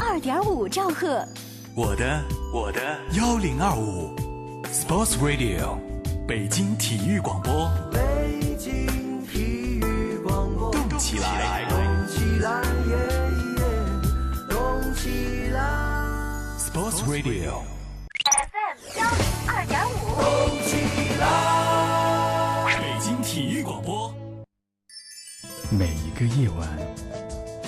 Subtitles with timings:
[0.00, 1.24] 二点五兆赫，
[1.76, 2.20] 我的
[2.52, 2.80] 我的
[3.12, 4.12] 幺零二五
[4.64, 5.78] ，Sports Radio，
[6.26, 9.40] 北京体育广播，北京体
[9.78, 11.78] 育广播，动起来，动
[12.08, 12.96] 起来，耶
[13.56, 13.62] 耶，
[14.50, 15.60] 动起来
[16.58, 20.74] ，Sports Radio，FM 幺零二点五，动起
[21.20, 24.12] 来，北京体育广播，
[25.70, 26.68] 每一个夜晚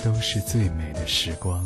[0.03, 1.65] 都是最美的时光。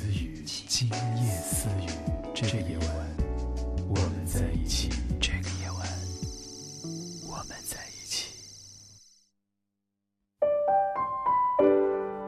[0.73, 1.87] 今夜私语，
[2.33, 2.87] 这个夜晚
[3.89, 4.89] 我们在一起。
[5.19, 5.85] 这个夜晚
[7.29, 8.33] 我们在一起。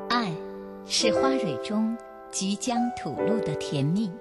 [0.10, 0.30] 爱
[0.86, 1.98] 是花蕊中
[2.32, 4.12] 即将吐露的甜蜜，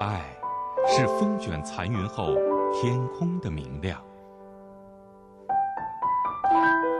[0.00, 0.24] 爱
[0.88, 2.34] 是风卷残云后
[2.72, 4.02] 天空的明亮，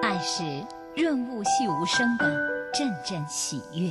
[0.02, 0.42] 爱是
[0.94, 2.26] 润物细无声的
[2.74, 3.90] 阵阵喜悦。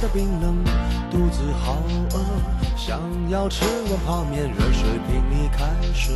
[0.00, 0.56] 的冰冷，
[1.10, 1.76] 肚子好
[2.12, 2.18] 饿，
[2.76, 6.14] 想要吃碗泡面，热水瓶里开水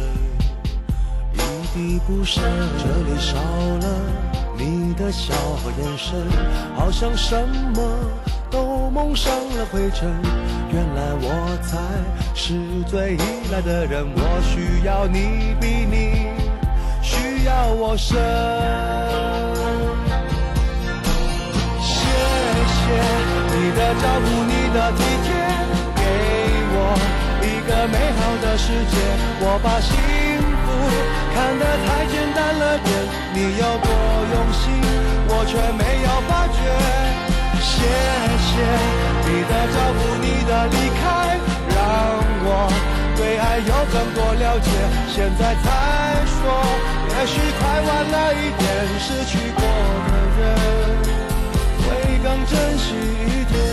[1.35, 1.39] 一
[1.75, 2.43] 滴不剩，
[2.79, 3.87] 这里少了
[4.57, 6.17] 你的笑和眼神，
[6.77, 7.37] 好像什
[7.75, 7.83] 么
[8.51, 10.11] 都蒙上了灰尘。
[10.73, 11.79] 原来我才
[12.35, 12.55] 是
[12.87, 13.19] 最依
[13.53, 16.29] 赖的人，我需要你比你
[17.03, 17.35] 需。
[17.45, 18.17] 要我深，
[23.75, 25.35] 的照顾，你的体贴，
[25.99, 26.03] 给
[26.73, 26.79] 我
[27.43, 28.95] 一个美好的世界。
[29.41, 29.91] 我把幸
[30.63, 30.67] 福
[31.35, 32.89] 看得太简单了点，
[33.35, 33.89] 你有多
[34.33, 34.63] 用心，
[35.29, 36.59] 我却没有发觉。
[37.61, 37.83] 谢
[38.47, 38.51] 谢
[39.27, 41.05] 你的照顾，你的离开，
[41.75, 41.77] 让
[42.47, 42.49] 我。
[43.17, 44.71] 对爱有更多了解，
[45.09, 45.65] 现在才
[46.27, 46.41] 说，
[47.11, 48.63] 也许太晚了一点，
[48.99, 49.63] 失去过
[50.07, 50.43] 的人
[52.47, 53.65] 珍惜一点。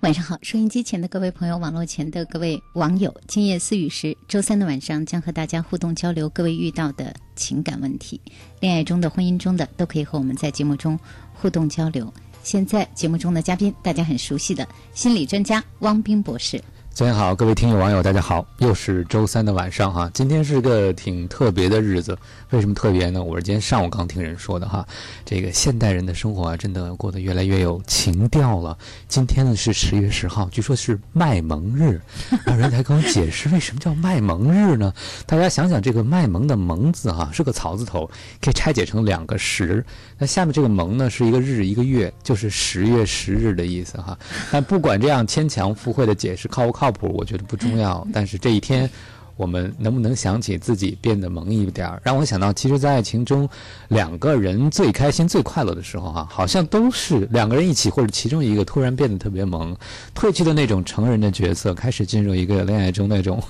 [0.00, 8.20] 晚上好，收音机前的各位朋友，网络前的各位网友，今夜思雨时，周三的晚上将和大家互动交流各位遇到的情感问题，
[8.60, 10.96] 恋爱中的、婚姻中的，都可以和我们在节目中
[11.34, 12.12] 互动交流。
[12.44, 16.62] 现在节目中的嘉宾，大家很熟悉的心理专家汪斌博士。
[16.96, 22.16] 早上好，各位听友网友，大家好，又是周三的晚上哈，今天是个挺特别的日子，
[22.52, 23.22] 为什么特别呢？
[23.22, 24.82] 我是今天上午刚听人说的哈，
[25.22, 28.78] 这个现代人的生活啊，真的过得越来越有情调了。
[29.08, 32.00] 今天呢是十月十号，据说是卖萌日，
[32.48, 34.90] 有人才跟我解释为什么叫卖萌日呢？
[35.26, 39.84] 大家想想，这个卖萌的萌字哈，是个草字头，可以拆解成两个十，
[40.16, 44.18] 那下面这个萌呢是一个日一个月，就是十月十日的意思哈。
[44.50, 46.85] 但不管这样牵强附会的解释靠不靠？
[46.86, 48.06] 靠谱，我觉得不重要。
[48.12, 48.88] 但是这一天，
[49.36, 52.00] 我们能不能想起自己变得萌一点儿？
[52.04, 53.48] 让我想到，其实，在爱情中，
[53.88, 59.76] 两个人最开心、最快乐的时候，哈，好像都是两个人一起，或者其中一个突然变得特别萌，
[60.14, 63.42] 褪去的那种成人的角色，开始进入一个恋爱中那种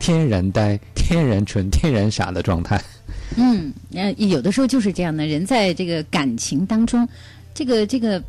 [0.00, 2.82] 天然呆、天然纯、天然傻的状态。
[3.36, 7.08] 嗯，呃，有的时候就是这样的人，在这个感情当中。
[7.52, 8.22] 这个这个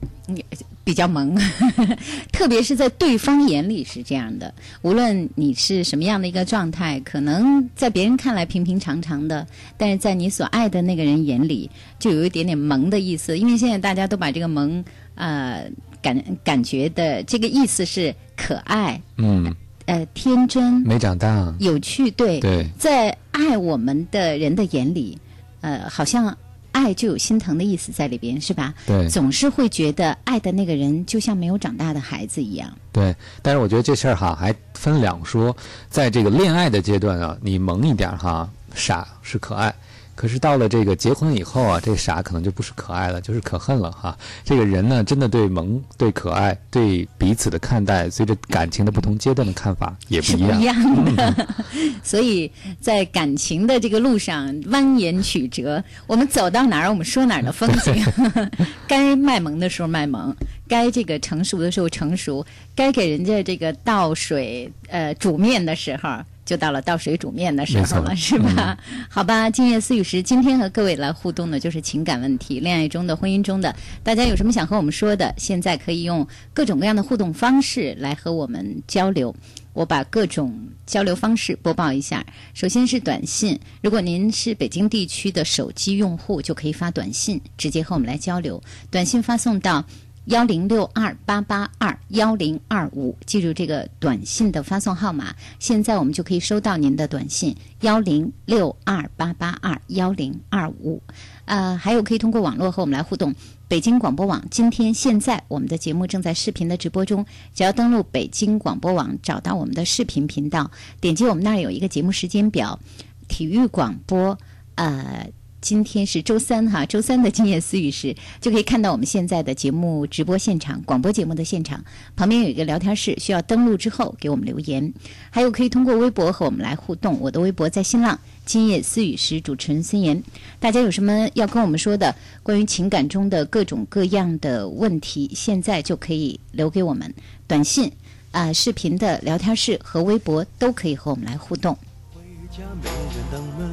[0.83, 1.35] 比较萌，
[2.31, 4.53] 特别是在对方眼里是这样的。
[4.81, 9.45] 无论你是什么样的一个状态，可能在别人看来平平常常的，
[9.77, 11.69] 但是在你所爱的那个人眼里，
[11.99, 13.37] 就有一点点萌的意思。
[13.37, 14.83] 因为现在大家都把这个萌，
[15.15, 15.69] 呃，
[16.01, 19.01] 感感觉的这个意思是可爱。
[19.17, 19.53] 嗯。
[19.87, 25.17] 呃天真、没长大，有趣，对，对，在爱我们的人的眼里，
[25.59, 26.37] 呃，好像
[26.71, 28.73] 爱就有心疼的意思在里边，是吧？
[28.85, 32.71] 对总是会觉得爱的那个人就像没有长大的孩子一样。
[32.91, 35.55] 对，但是我觉得这事儿哈还分两说，
[35.89, 39.73] 在这个恋爱的阶段啊，你萌一点儿哈，傻是可爱。
[40.21, 44.15] 可是到了这个结婚以后啊，这傻可能就不是可爱了，就是可恨了哈。
[44.43, 50.61] 这个人呢，真的对萌、对可爱、对彼此的看待，随着感情的不同阶段的看法也不一样。
[50.61, 51.47] 一样的，
[52.03, 57.95] 所以在感情的这个路上蜿蜒曲折，我们走到哪儿，我们说哪儿的风景。
[58.87, 60.31] 该卖萌的时候卖萌，
[60.67, 62.45] 该这个成熟的时候成熟，
[62.75, 66.19] 该给人家这个倒水呃煮面的时候。
[66.45, 68.77] 就到了倒水煮面的时候了，是吧？
[69.09, 75.33] 好吧，今夜思雨时，今天和各位来互动的就是情感问题，恋爱中的、婚姻中的，大家有什么想和我们说的？
[75.37, 79.33] 现在可以用各种各样的互动方式来和我们交流。
[79.73, 80.53] 我把各种
[80.85, 82.25] 交流方式播报一下。
[82.53, 88.61] 首先是短信，如果您是北京地区的手机用户，就可以发短信，直接和我们来交流。
[88.89, 89.85] 短信发送到
[90.25, 95.33] 幺零六二八八二幺零二五，记住这个短信的发送号码。
[95.57, 101.01] 现在我们就可以收到您的短信幺零六二八八二幺零二五。
[101.45, 103.33] 呃，还有可以通过网络和我们来互动。
[103.67, 107.25] 北京广播网今天现在我们的节目正在视频的直播中，
[107.55, 110.69] 只要登录北京广播网，找到我们的视频频道，
[110.99, 112.79] 点击我们那儿有一个节目时间表，
[113.27, 114.37] 体育广播，
[114.75, 115.27] 呃。
[115.61, 121.85] 今天是周三哈，周三的今夜思雨时就可以看到我们现在的节目直播现场，广播节目的现场
[122.15, 124.91] 旁边有一个聊天室，需要登录之后给我们留言，
[125.29, 127.19] 还有可以通过微博和我们来互动。
[127.21, 130.21] 我的微博在新浪今夜思雨时，主持人孙岩。
[130.59, 137.13] 大家有什么要跟我们说的关于情感中的各种各样的问题，现在就可以留给我们
[137.47, 137.91] 短信
[138.31, 141.77] 啊、视频的聊天室和微博都可以和我们来互动。
[142.11, 143.71] 回家没人等门，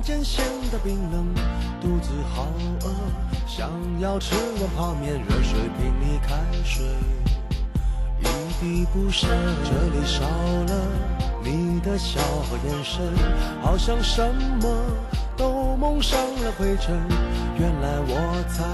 [0.00, 0.42] 房间显
[0.72, 1.26] 得冰冷，
[1.78, 2.46] 肚子好
[2.80, 2.90] 饿，
[3.46, 3.70] 想
[4.00, 6.86] 要吃碗泡面，热水瓶里开水
[8.20, 8.24] 一
[8.58, 9.28] 滴不剩，
[9.62, 10.86] 这里少了
[11.44, 13.12] 你的笑和眼神，
[13.60, 14.26] 好像什
[14.62, 14.74] 么
[15.36, 16.98] 都蒙上了灰尘。
[17.58, 18.64] 原来我才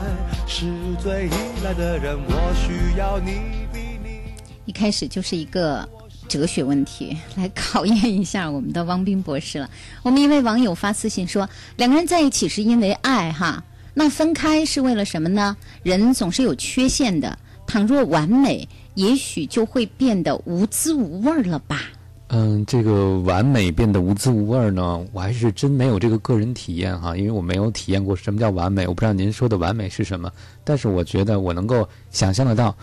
[0.46, 0.64] 是
[1.02, 4.20] 最依赖的人，我需要你比你。
[4.64, 5.88] 一开始就是一个
[6.26, 9.70] 哲学问题，来考验一下我们的汪斌博士了。
[10.02, 13.62] 我们一位网友发私信说，两个人在一起是因为爱哈，
[13.94, 15.56] 那分开是为了什么呢？
[15.82, 21.80] 人总是有缺陷的，倘若完美，也许就会变得无滋无味了吧？
[22.28, 30.28] 嗯，这个完美变得无滋无味呢，我还是真没有这个个人体验哈，因为我没有体验过什么叫完美，我不知道您说的完美是什么，
[30.64, 32.76] 但是我觉得我能够想象得到，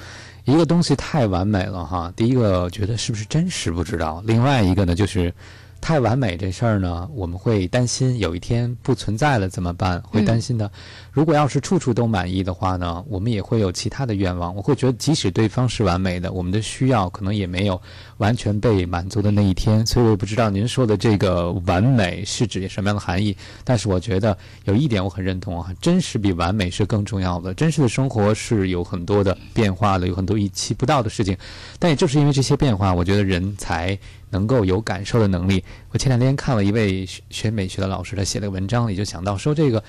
[0.46, 5.34] 一个东西太完美了哈，第一个觉得是不是真实不知道，另外一个呢就是。
[5.84, 10.02] 太完美这事儿呢，我们会担心有一天不存在了怎么办？
[10.04, 10.72] 会担心的。
[11.12, 14.56] 如果要是处处都满意的话呢，我们也会有其他的愿望。
[14.56, 17.80] 我会觉得，即使对方是完美的，我们的需要可能也没有
[18.16, 19.86] 完全被满足的那一天。
[19.86, 23.36] 所以我也不知道您说的这个完美是指什么样的含义。
[23.66, 27.54] 但是我觉得有一点我很认同啊，真实比完美是更重要的。
[27.54, 31.38] 真实的生活是有很多的变化的，有很多预期不到的事情。
[31.78, 34.00] 但也正是因为这些变化，我觉得人才
[34.34, 35.64] 能够有感受的能力。
[35.92, 39.82] 我前两天看了一位学美学的老师，他写的文章，里就想到说，这个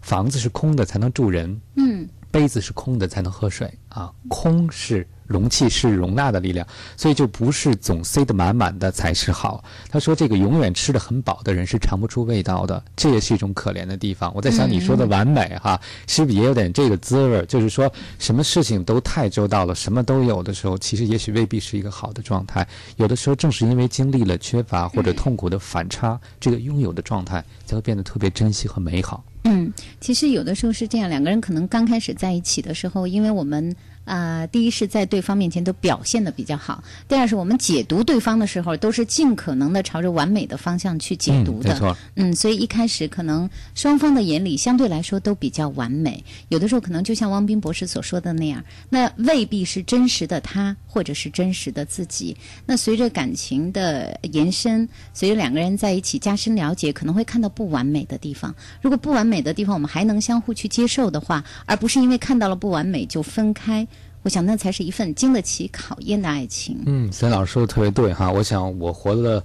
[0.00, 6.66] 房子是空的才能住人，嗯，杯子是空的才能喝水啊，空是容器是容纳的力量，
[6.96, 9.62] 所以就不是总塞得满满的才是好。
[9.90, 14.32] 他说，这个永远吃得很饱的人是尝不出味道的，这也是一种可怜的地方。
[14.34, 17.44] 我在想，你说的完美哈，是不是也有点这个滋味？
[17.46, 22.66] 就是说，什么事情都太周到了，什么都有的时候，其实也许未必是一个好的状态。
[22.96, 29.22] 有的时候，正是因为经历了缺乏或者痛苦的反差，这个拥有的状态才会变得特别珍惜和美好。
[29.48, 33.74] 嗯，其实有的时候是这样，两个人可能刚开始在一起的时候，因为我们
[34.04, 41.68] 啊、第一是在对方面前都表现的比较好，第二是我们解读对方的时候，都是尽可能的朝着完美的方向去解读的。
[41.68, 52.36] 嗯没错，嗯，所以一开始可能双方的眼里相对来说都比较完美，有的时候可能就像汪斌博士所说的那样，那未必是真实的他，或者是真实的自己。
[52.66, 58.52] 那随着感情的延伸，随着两个人在一起加深了解，可能会看到不完美的地方。
[58.82, 63.86] 如果不完美的地方我们还能相互去接受的话，而不是因为看到了不完美就分开，
[64.24, 66.76] 我想那才是一份经得起考验的爱情。
[66.86, 68.28] 嗯，孙老师说的特别对哈。
[68.28, 69.40] 我想我活了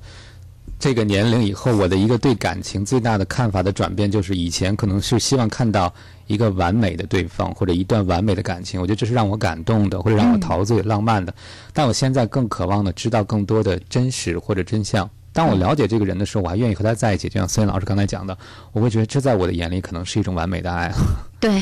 [0.80, 5.94] 这个年龄以后，我的一个对感情最大的看法的转变，就是以前可能是希望看到
[6.34, 11.34] 一个完美的对方或者一段完美的感情，我觉得这是让我感动的，或者让我陶醉、浪漫的。
[11.72, 15.10] 但我现在更渴望的知道更多的真实或者真相。
[15.32, 17.28] 当我了解这个人的时候，我还愿意和他在一起。
[17.28, 18.38] 就像孙老师刚才讲的，
[18.72, 20.92] 我会觉得这在我的眼里可能是一种完美的爱。
[21.40, 21.62] 对，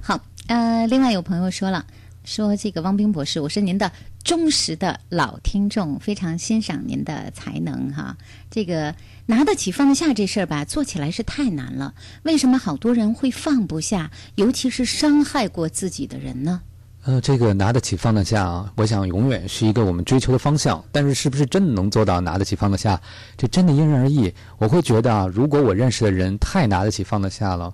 [0.00, 1.84] 好，呃，另外有朋友说了，
[2.24, 3.90] 说这个汪冰博士，我是您的
[4.22, 8.16] 忠实的老听众，非常欣赏您的才能哈。
[8.48, 8.94] 这个
[9.32, 11.94] 拿得起放得下这事儿吧，做起来是太难了。
[12.24, 16.60] 为什么好多人会放不下，尤其是伤害过自己的人呢？
[17.04, 20.84] 呃，这个拿得起放得下啊，我想永远是一个我们追求的方向。
[20.92, 23.00] 但是，是不是真的能做到拿得起放得下，
[23.34, 24.30] 这真的因人而异。
[24.58, 27.72] 我会觉得啊，如果我认识的人太拿得起放得下了，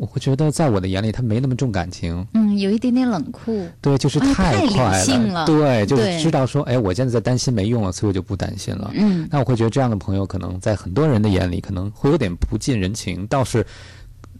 [0.00, 2.26] 我会觉得在我的眼里他没那么重感情。
[2.32, 3.68] 嗯，有一点点冷酷。
[3.82, 8.90] 对，就是啊太快了对，就是知道说，哎，我现在在担心没用了，所以我就不担心了。
[8.94, 13.64] 嗯那我会觉得这样的朋友，可能在很多人的眼里，可能会有点不近人情，倒是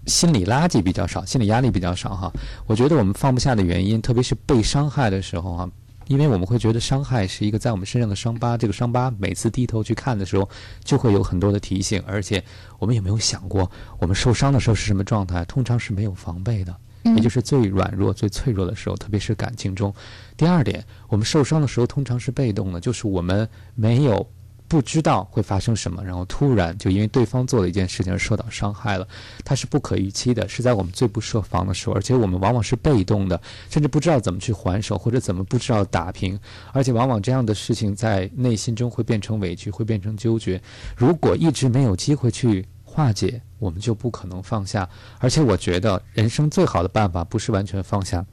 [0.06, 2.32] 心理垃圾比较少，心理压力比较少哈。
[2.66, 5.70] 我觉得我们放不下的原因，特别是被伤害的时候哈，
[6.10, 10.50] 因为我们会觉得伤害是一个在我们身上的伤疤，这个伤疤每次低头去看的时候，
[10.82, 12.42] 就会有很多的提醒，而且
[12.80, 15.44] 我们有没有想过，我们受伤的时候是什么状态？
[15.44, 16.76] 通常是没有防备的。
[17.16, 19.94] 也就是最软弱、最脆弱的时候，特别是感情中。
[20.36, 24.28] 第二点，我们受伤的时候通常是被动的，就是我们没有
[24.70, 29.08] 不知道会发生什么，然后突然就因为对方做了一件事情而受到伤害了，
[29.44, 36.38] 它是不可预期的，是在我们最不设防的时候，而且我们往往是被动的，甚至不知道怎么去还手，或者怎么不知道打平，
[36.72, 40.62] 而且往往这样的事情在内心中会变成委屈，会变成纠结。
[40.96, 44.88] 如果一直没有机会去化解，我们就不可能放下。
[45.18, 48.24] 而且我觉得人生最好的办法不是完全放下，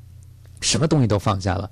[0.61, 1.67] 什么东西都放下了。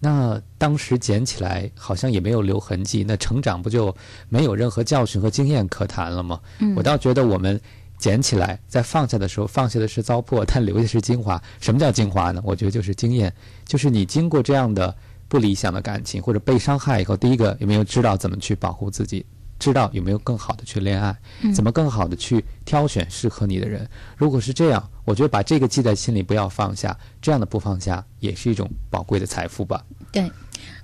[0.00, 3.94] 那当时捡起来好像也没有留痕迹，那成长不就
[4.28, 6.40] 没有任何教训和经验可谈了吗？
[6.76, 7.60] 我倒觉得我们
[7.98, 11.42] 捡起来，在放下的时候，放下的是糟粕，但留的是精华。
[11.60, 12.40] 什么叫精华呢？
[12.44, 13.34] 我觉得就是经验，
[13.66, 14.94] 就是你经过这样的
[15.26, 19.26] 不理想的感情或者被伤害以后，第一个有没有知道怎么去保护自己？
[19.58, 21.16] 知道有没有更好的去恋爱，
[21.54, 23.88] 怎么更好的去挑选适合你的人？
[24.16, 29.84] 如果是这样，我觉得把这个记在心里，不要放下，这样的不放下也是一种宝贵的财富吧。
[30.12, 30.30] 对，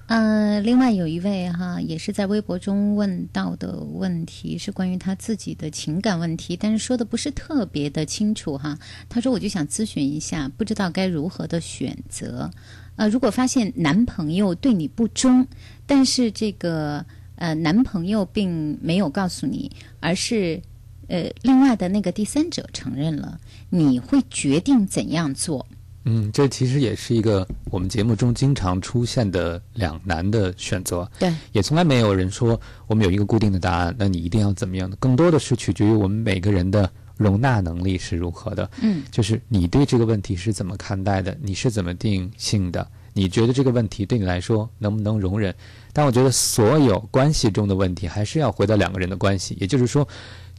[0.06, 8.78] 呃，另外有一位哈，也是在微博中问到的问题是关于他自己的情感问题，但是说的不是特别的清楚哈。
[9.08, 12.50] 他说：“我就想咨询一下，不知道该如何的选择。
[12.96, 15.46] 呃，如果发现男朋友对你不忠，
[15.86, 17.04] 但是这个
[17.36, 20.60] 呃男朋友并没有告诉你，而是
[21.08, 23.38] 呃另外的那个第三者承认了，
[23.70, 25.66] 你会决定怎样做？”
[26.06, 31.10] 嗯，这其实也是一个我们节目中经常出现的两难的选择。
[31.18, 34.94] 对，也从来没有人说我们有一个固定的答案，那你一定要怎么样的？
[34.96, 38.70] 更多的是取决于我们每个人的容纳能力是如何的。
[38.82, 41.34] 嗯，就是你对这个问题是怎么看待的？
[41.40, 42.86] 你是怎么定性的？
[43.14, 45.54] 你觉得这个问题对你来说能不能容忍？
[45.94, 50.06] 但我觉得所有关系中的问题还是要回到两个人的关系，也就是说，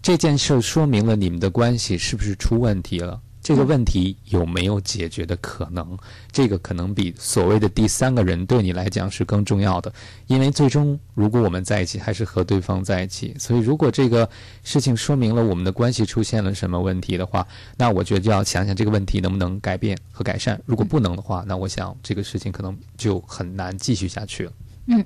[0.01, 3.21] 这件事说明了你们的关系是不是出问题了。
[3.41, 5.95] 这个问题有没有解决的可能？
[6.31, 9.93] 这个可能比所谓的第三个人对你来讲是更重要的，
[10.25, 13.35] 因为最终如果我们在一起，还是和对方在一起。
[13.37, 14.27] 所以，如果这个
[14.63, 20.59] 事情说明了我们的关系出现了什么问题的话，那我觉得就要想想这个问题能不能改变和改善。
[20.65, 24.51] 如果不能的话，那我想这个事情可能就很难继续下去了。
[24.87, 25.03] 嗯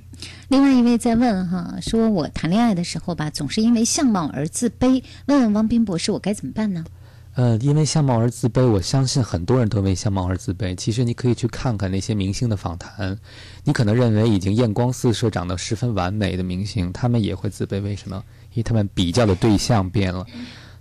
[0.50, 5.04] 另外一位在问哈，说我谈恋爱的时候吧，总是因为相貌而自卑。
[5.28, 6.84] 问问汪斌博士，我该怎么办呢？
[7.36, 10.76] 呃，因为相貌而自卑，我相信很多人都为相貌而自卑。
[10.76, 13.18] 其实你可以去看看那些明星的访谈，
[13.64, 17.82] 你可能认为已经艳光四射、长得十分完美的明星，他们也会自卑。
[17.82, 18.22] 为什么？
[18.52, 20.26] 因为他们比较的对象变了，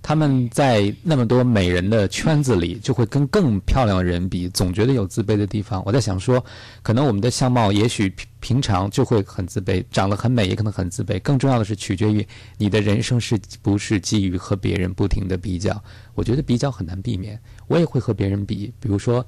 [0.02, 5.82] 他们在那么多美人的圈子里，就会跟更漂亮的人比，总觉得有自卑的地方。
[5.84, 6.42] 我在想说，
[6.82, 11.20] 可能我们的相貌也许平平常就会很自卑，长得很美也可能很自卑。
[11.20, 12.26] 更重要的是，取决于
[12.56, 15.82] 你的人生是不是基于和别人不停的比较。
[16.14, 19.24] 我觉得比较很难避免，我也会和别人比，比如说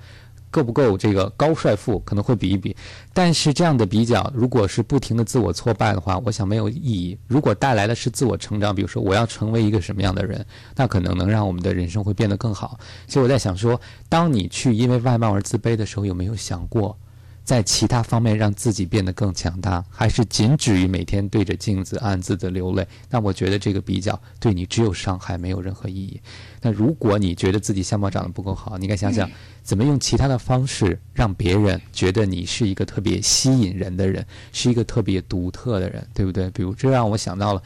[0.50, 2.76] 够不够这个高帅富，可能会比一比。
[3.12, 7.16] 但是这样的比较，如果是不停的自我挫败的话，我想没有意义。
[7.26, 10.44] 如果带来的是自我成长，比如说我要成为一个什么样的人，
[10.76, 12.78] 那可能能让我们的人生会变得更好。
[13.06, 16.96] 所以我在想说，当你去因为外貌而自卑的时候，有没有想过？
[17.50, 22.86] 在其他方面让自己变得更强大，还是仅止于每天对着镜子暗自的流泪？
[23.08, 26.20] 那我觉得这个比较对你只有伤害，没有任何意义。
[26.62, 29.28] 那如果你觉得自己相貌长得不够好，你该想想
[29.64, 36.48] 怎么用其他的方式让别人觉得你是一个特别吸引人的人，是一个特别独特的人，对不对？
[36.52, 37.60] 比如这让我想到了。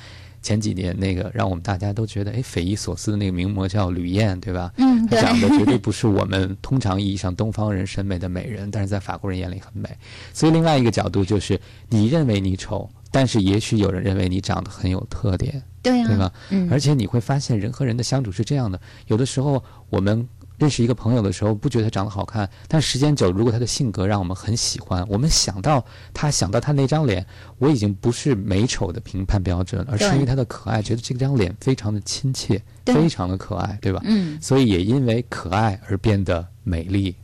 [0.44, 4.70] 前几年那个让我们大家都觉得哎匪夷所思的那个名模叫吕燕，对吧？
[4.76, 9.88] 嗯，她对，长得绝对不是我们通常意义上东方人审美的美人，但是在法国人眼里很美。
[10.34, 11.58] 所以另外一个角度就是，
[11.88, 16.30] 你认为你丑，但是也许有人认为你长得很有特点，对啊，对吧？
[16.50, 20.28] 嗯，而且你会发现，人和人的相处是这样的，有的时候我们。
[20.56, 27.25] 认识一个朋友的时候，不觉得他长得好看，但时间久，如果他的性格让我们很喜欢，我们想到他，想到他那张脸，
[27.58, 34.00] 我已经不是美丑的评判标准，而是因为他的可爱，觉得这张脸非常的亲切，非常的可爱，对吧？
[34.04, 37.14] 嗯所以也因为可爱而变得美丽。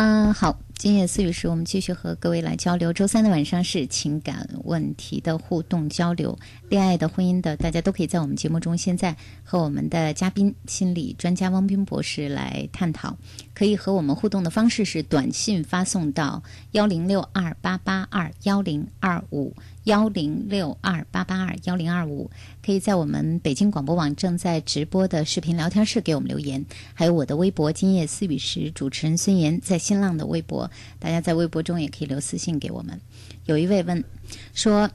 [0.00, 2.92] 嗯、好，今夜思雨时我们继续和各位来交流。
[2.92, 13.18] 周三的晚上是情感问题的互动交流，恋爱的、婚姻的，大家都可以在我们节目中现在和我们的嘉宾心理专家汪斌博士来探讨。
[13.54, 19.52] 可以和我们互动的方式是短信发送到幺零六二八八二幺零二五
[19.88, 22.30] 幺零六二八八二幺零二五，
[22.62, 33.00] 可以在我们北京广播网正在直播的视频聊天室给我们留言，还有我的微博“今夜思语时”主持人孙岩在新浪的微博，大家在微博中也可以留私信给我们。
[33.46, 34.04] 有一位问
[34.52, 34.90] 说，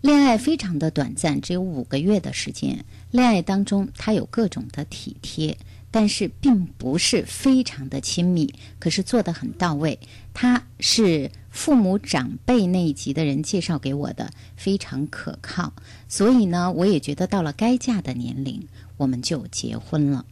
[0.00, 5.58] 恋爱非常的短暂，只有五个月的时间，恋爱当中他有各种的体贴。
[5.92, 9.98] 但是并不是非常的亲密，可是做的很到位。
[10.32, 15.72] 他是父母长辈那一级的人介绍给我的，非常可靠。
[16.08, 20.24] 所以呢，我也觉得到了该嫁的年龄，我们就结婚了。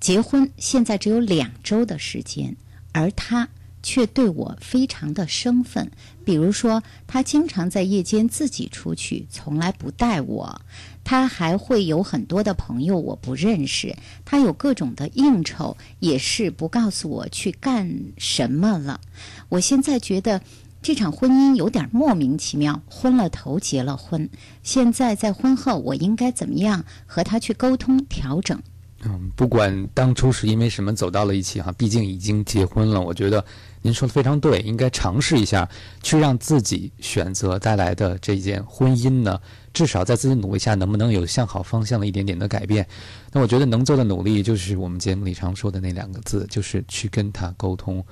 [0.00, 2.56] 结婚现在只有两周的时间，
[2.92, 3.48] 而他
[3.82, 5.90] 却对我非常的生分。
[6.24, 10.60] 比如说，他经常在夜间自己出去，从来不带我。
[11.04, 13.94] 他还会有很多的朋友我不认识，
[14.24, 19.02] 他有各种的应酬，也是不告诉我去干什么了。
[19.48, 20.40] 我现在觉得
[20.82, 24.28] 这场婚姻有点莫名其妙，昏了头结了婚，
[24.62, 28.60] 现在在婚后我应该怎么样和他去沟通调整？
[29.06, 33.44] 嗯，不管当初是因为什么走到了一起哈，毕竟已经结婚了，我觉得
[33.82, 35.68] 您说的非常对，应该尝试一下，
[36.02, 39.38] 去让自己选择带来的这件婚姻呢，
[39.74, 42.86] 至少在自己努力下，能不能有向好方向的一点点的改变？
[43.30, 48.02] 那我觉得能做的努力，就是我们节目里常说的那两个字，就是去跟他沟通。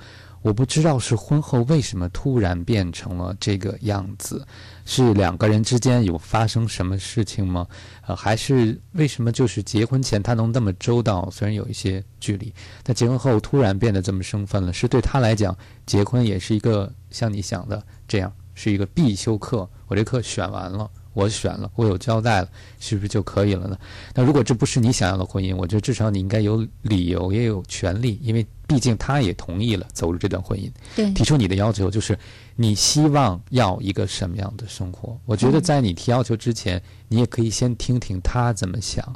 [0.43, 4.45] 我不知道是婚后为什么突然变成了这个样子，
[4.85, 7.65] 是两个人之间有发生什么事情吗？
[8.05, 12.53] 呃，还是为什么就是结婚前他能那么周到，虽然有一些距离，
[12.83, 14.73] 但结婚后突然变得这么生分了？
[14.73, 19.67] 是对他来讲，结婚也是一个像你想的这样，是一个必修课。
[19.87, 22.49] 我这课选完了，我选了，我有交代了，
[22.81, 23.77] 是不是就可以了呢？
[24.13, 30.71] 那如果这不是你想要的婚姻，我觉得至少你应该有理由，也有权利，因为毕竟他也同意了走入这段婚姻。
[30.95, 32.17] 对提出你的要求，就是
[32.55, 35.17] 你希望要一个什么样的生活？
[35.25, 39.13] 我觉得在你提要求之前，你也可以先听听他怎么想。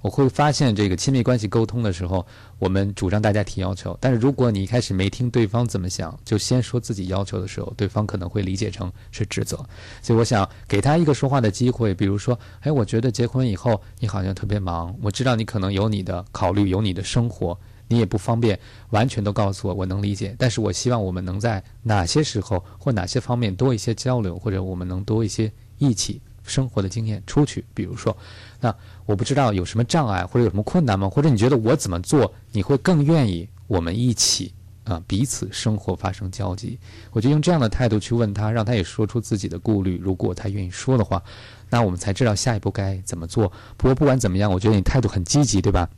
[0.00, 2.24] 我会发现，这个亲密关系沟通的时候，
[2.60, 9.56] 我们主张大家提要求，但是如果你一开始没听对方怎么想，就先说自己要求的时候，对方可能会理解成是指责。
[10.00, 17.58] 所以我想给他一个说话的机会，比如说，哎，我觉得结婚以后你好像特别忙，我知道你可能有你的考虑，有你的生活。
[17.88, 18.58] 你也不方便
[18.90, 27.64] 完全都告诉我，我能理解，但是我希望我们能在哪些时候或哪些方面多一些交流，或者我们能多一些一起生活的经验出去。
[27.74, 28.16] 比如说，
[28.60, 28.74] 那
[29.06, 31.08] 我不知道有什么障碍或者有什么困难吗？
[31.08, 34.52] 或者你觉得我怎么做你会更愿意我们一起
[34.84, 36.78] 啊彼此生活发生交集？
[37.10, 39.98] 我就用这样的态度去问他，让他也说出自己的顾虑。
[39.98, 41.22] 如果他愿意说的话，
[41.70, 43.50] 那我们才知道下一步该怎么做。
[43.76, 45.88] 不过不管怎么样，我觉得你态度很积极，对吧？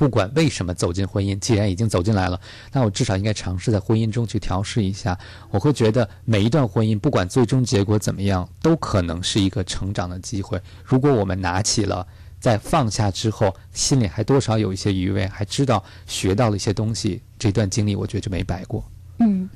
[0.00, 2.40] 不管为什么走进婚姻，既然已经走进来了，
[2.72, 5.18] 那我至少应该尝试在婚姻中去调试一下。
[5.50, 10.58] 我会觉得每一段婚姻，不管最终结果怎么样，都可能是一个成长的机会。
[10.82, 12.06] 如果我们拿起了，
[12.40, 18.82] 在放下之后，心里还多少有一些余味，还知道学到了一些东西，这段经历我觉得就没白过。
[19.22, 19.48] 嗯，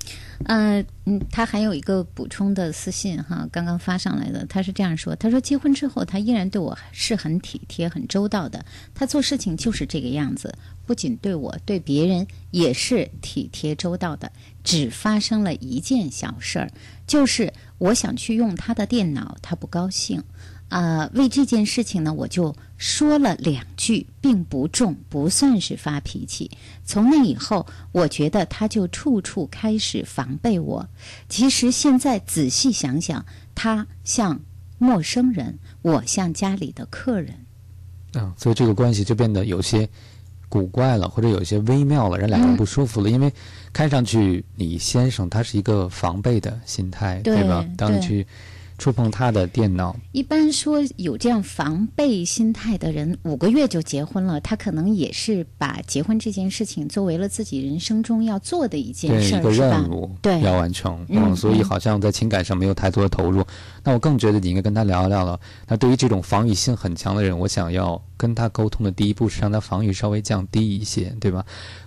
[0.44, 8.62] 呃，嗯，他还有一个补充的私信哈，刚刚发上来的，他是这样说：他说结婚之后，他依然对我是很体贴、很周到的，
[8.94, 14.30] 他做事情就是这个样子，不仅对我，对别人也是体贴周到的。
[14.62, 16.70] 只发生了一件小事儿，
[17.06, 20.22] 就是我想去用他的电脑，他不高兴。
[20.68, 26.50] 啊、为这件事情呢，我就说了两句，并不重，不算是发脾气。
[26.84, 30.88] 从那以后，我觉得他就处处开始防备我。
[31.28, 33.24] 其实现在仔细想想，
[33.54, 34.40] 他像
[34.78, 37.34] 陌生人，我像家里的客人。
[38.14, 39.88] 嗯，所以这个关系就变得有些
[40.48, 43.08] 古怪了，或者有些微妙了，让两个人不舒服了。
[43.08, 43.32] 因为
[43.72, 47.64] 看上去你先生他是一个防备的心态，对吧？
[47.76, 48.26] 当你对去
[48.78, 49.94] 触碰他的电脑。
[50.12, 59.90] 一般说有这样防备心态的人，五个月就结婚了，他可能也是把结婚这件事情作为了自己人生中要做的一件对一个任？
[59.90, 63.44] 务对要完成，嗯所以嗯好像在情感上没有太多的投入。
[63.82, 65.38] 那我更觉得你应该跟他聊聊了。
[65.68, 71.44] 那对于这种防御性很强的人，我想要跟他沟通的第一步是让他防御稍微降低一些，对吧？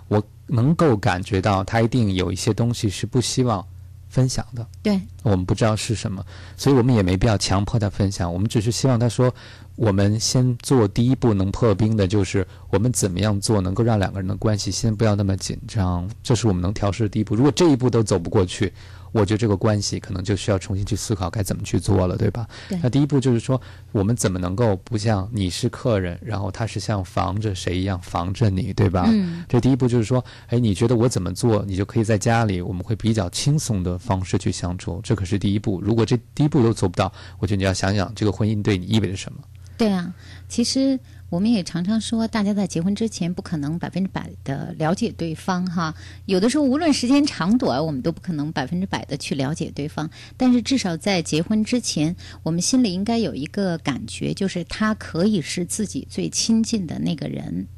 [0.08, 3.64] 我能够感觉到他一定有一些东西是不希望
[4.08, 6.24] 分享的，对，我们不知道是什么，
[6.56, 8.32] 所以我们也没必要强迫他分享。
[8.32, 9.32] 我们只是希望他说，
[9.76, 17.34] 我们先做第一步能破冰的，就是我们怎么样做能够让两个人的关系先不要那么紧张，这是我们能调试的第一步。
[17.34, 18.72] 如果这一步都走不过去，
[19.12, 22.46] 我觉得这个关系可能就需要重新去思考该怎么去做了，对吧？
[22.68, 23.60] 对那第一步就是说，
[23.92, 29.04] 我们怎么能够不像你是客人，然后他是像防着谁一样防着你，对吧？
[29.08, 35.80] 嗯，这第一步就是说，哎，你觉得我怎么做，你就可以在家里，我们会比较轻松的方式去相处，这可是第一步。
[35.80, 39.38] 如果这第一步都做不到，我觉得你要想想这个婚姻对你意味着什么。
[39.76, 40.12] 对啊，
[40.48, 40.98] 其实
[41.30, 45.94] 我们也常常说，大家在结婚之前不可能百分之百的了解对方哈。
[46.24, 50.08] 有的时候，无论时间长短，我们都不可能百分之百的去了解对方。
[50.38, 57.68] 但是至少在结婚之前，我们心里应该有一个感觉，就是他可以是自己最亲近的那个人。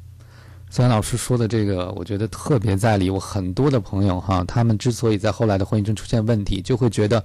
[0.69, 3.09] 孙老师说的这个，我觉得特别在理。
[3.09, 7.21] 我很多的朋友哈，他们之所以在后来的婚姻中出现问题，就会觉得，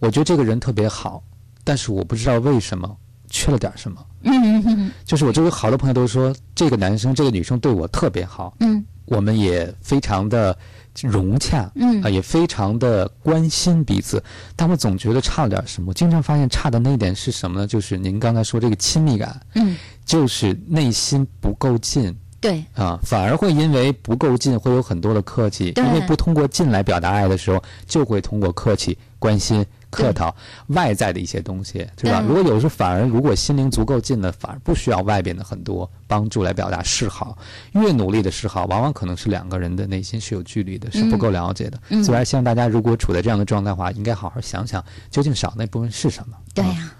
[0.00, 1.22] 我觉得这个人特别好，
[1.62, 2.96] 但是我不知道为什么
[3.30, 4.04] 缺了点什么。
[4.22, 10.56] 嗯嗯就是我周围好多朋友都说，这个男生、这个女生对我特别好，嗯我们也非常的
[11.02, 14.22] 融洽，嗯啊，也非常的关心彼此，
[14.54, 15.88] 但我总觉得差了点什么。
[15.88, 17.66] 我经常发现差的那一点是什么呢？
[17.66, 29.64] 就是您刚才说这个亲密感，嗯，就是内心不够近对啊，反而会因为不够近，会有很多的客气，因为不通过近来表达爱的时候，就会通过客气、关心。
[29.90, 30.32] 客套
[30.68, 32.24] 外在的一些东西，对吧？
[32.24, 37.36] 如果有时候反而如果心灵足够近了，反而不需要外边的很多帮助来表达示好。
[37.72, 41.80] 越努力的示好，往往可能是两个人的内心是有距离的，是不够了解的。
[41.88, 46.36] 嗯所以还希望大家如果处在这样的状态的话，应该好好想想究竟少那部分是什么。
[46.54, 46.99] 对呀、好，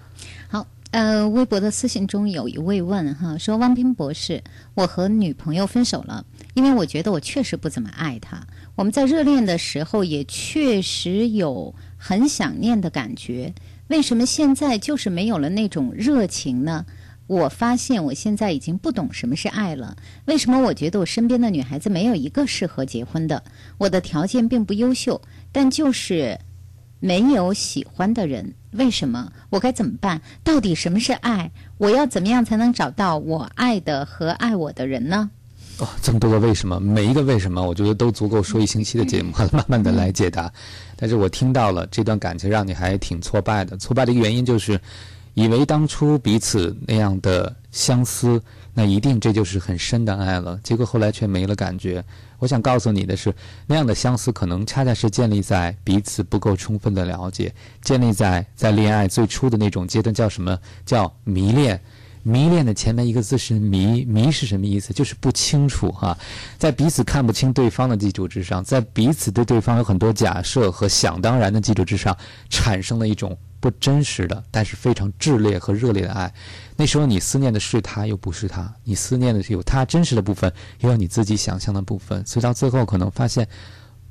[0.91, 8.45] 呃，微博的私信中有一位问哈，说汪斌博士，我和女朋友分手了，因为我觉得我确实不怎么爱她。
[8.75, 13.53] 我们在热恋的时候也确实有很想念的感觉，
[13.87, 16.85] 为什么现在就是没有了那种热情呢？
[17.27, 19.95] 我发现我现在已经不懂什么是爱了。
[20.25, 23.41] 为什么我觉得我身边的女孩子没有一个适合结婚的？
[23.77, 25.21] 我的条件并不优秀，
[25.53, 26.37] 但就是
[26.99, 29.31] 没有喜欢的人，为什么？
[29.49, 30.21] 我该怎么办？
[30.43, 31.51] 到底什么是爱？
[31.77, 35.29] 我要怎么样才能找到我爱的和爱我的人呢？
[35.77, 40.51] 哦，这么多个为什么，每一个为什么，我觉得都足够说一星期的节目， 慢慢的来解答。
[40.95, 44.79] 但是我听到了这段感情让你还挺挫败的，挫败的一个原因就是，
[45.33, 48.41] 以为当初彼此那样的相思，
[48.73, 52.03] 那一定这就是很深的爱了，结果后来却没了感觉。
[52.39, 53.33] 我想告诉你的是，
[53.67, 57.53] 那样的相思可能恰恰是建立在彼此不够充分的了解，
[57.83, 61.79] 建立在在恋爱最初的那种阶段叫什么叫迷恋。
[62.23, 64.93] 迷恋的前面一个字是迷，迷是什么意思？
[64.93, 66.17] 就是不清楚哈、
[66.57, 72.15] 在彼此看不清对方的基础之上，在彼此对对方有很多假设和想当然的基础之上，
[72.49, 76.31] 产生了一种不真实的，但是非常炽烈和热烈的爱。
[76.75, 82.25] 那时候你思念的是他，又不是他；你思念的是有他真实的部分，也有你自己想象的部分。
[82.25, 83.47] 所以到最后可能发现，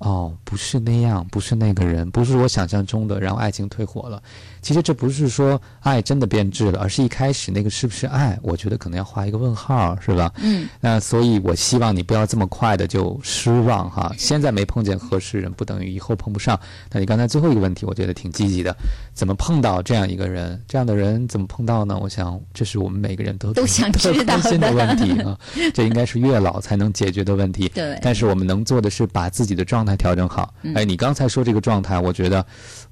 [0.01, 4.23] 哦，不是那样，不是那个人，不是我想象中的，然后爱情退火了。
[4.63, 10.33] 其实这不是说爱真的变质了，而是一开始那个是不是爱，我觉得可能要画一个问号，是吧？
[10.43, 14.11] 嗯，那所以我希望你不要这么快的就失望哈。
[14.17, 16.59] 现在没碰见合适人，不等于以后碰不上。
[16.91, 18.75] 那你刚才最后一个问题，我觉得挺积极的，
[19.13, 20.61] 怎么碰到这样一个人？
[20.67, 21.99] 这样的人怎么碰到呢？
[22.01, 25.39] 我想这是我们每个人都都想 知道的的问题啊，
[25.75, 27.69] 这应该是越老才能解决的问题。
[27.75, 30.55] 对但是我们能做的是把自己的状态调整好。
[30.63, 32.45] 嗯哎，你刚才说这个状态，我觉得，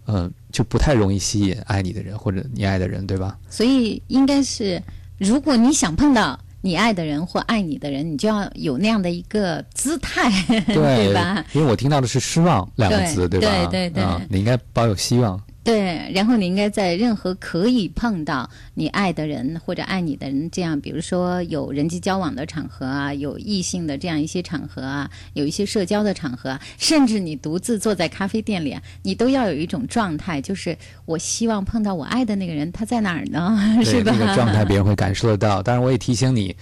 [0.06, 3.38] 嗯、就不太容易吸引爱你的人或者你爱的人，对吧？
[3.48, 4.82] 所以应该是，
[5.18, 10.30] 如果你想碰到你爱的人或爱你的人，你就要有那样的一个姿态，
[10.66, 11.44] 对吧？？
[11.52, 13.46] 因为我听到的是失望两个字，对吧？
[13.70, 15.40] 对对对啊，你应该抱有希望。
[15.68, 33.58] 对，然后你应该在任何可以碰到你爱的人或者爱你的人，这样，比如说有人际交往的场合啊，有异性的这样一些场合啊，有一些社交的场合啊，甚至你独自坐在咖啡店里啊，你都要有一种状态，就是我希望碰到我爱的那个人，他在哪儿呢？
[33.84, 34.16] 是对吧？
[34.18, 35.60] 那个状态，别人会感受得到。
[35.62, 36.56] 当然，我也提醒你，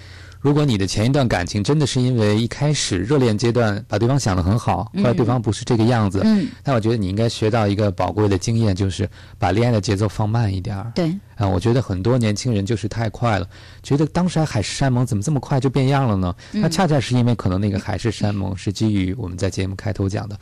[0.47, 10.93] 如果你的前一段感情真的是因为一开始热恋阶段把对方想得很好，后来对方不是这个样子，嗯，那我觉得你应该学到一个宝贵的经验，就是把恋爱的节奏放慢一点儿。
[10.95, 13.49] 对，啊，我觉得很多年轻人就是太快了，
[13.83, 16.33] 觉得当时还海誓山盟，怎么这么快就变样了呢？
[16.53, 20.39] 那恰恰是因为可能那个海誓山盟是基于我们在节目开头讲的，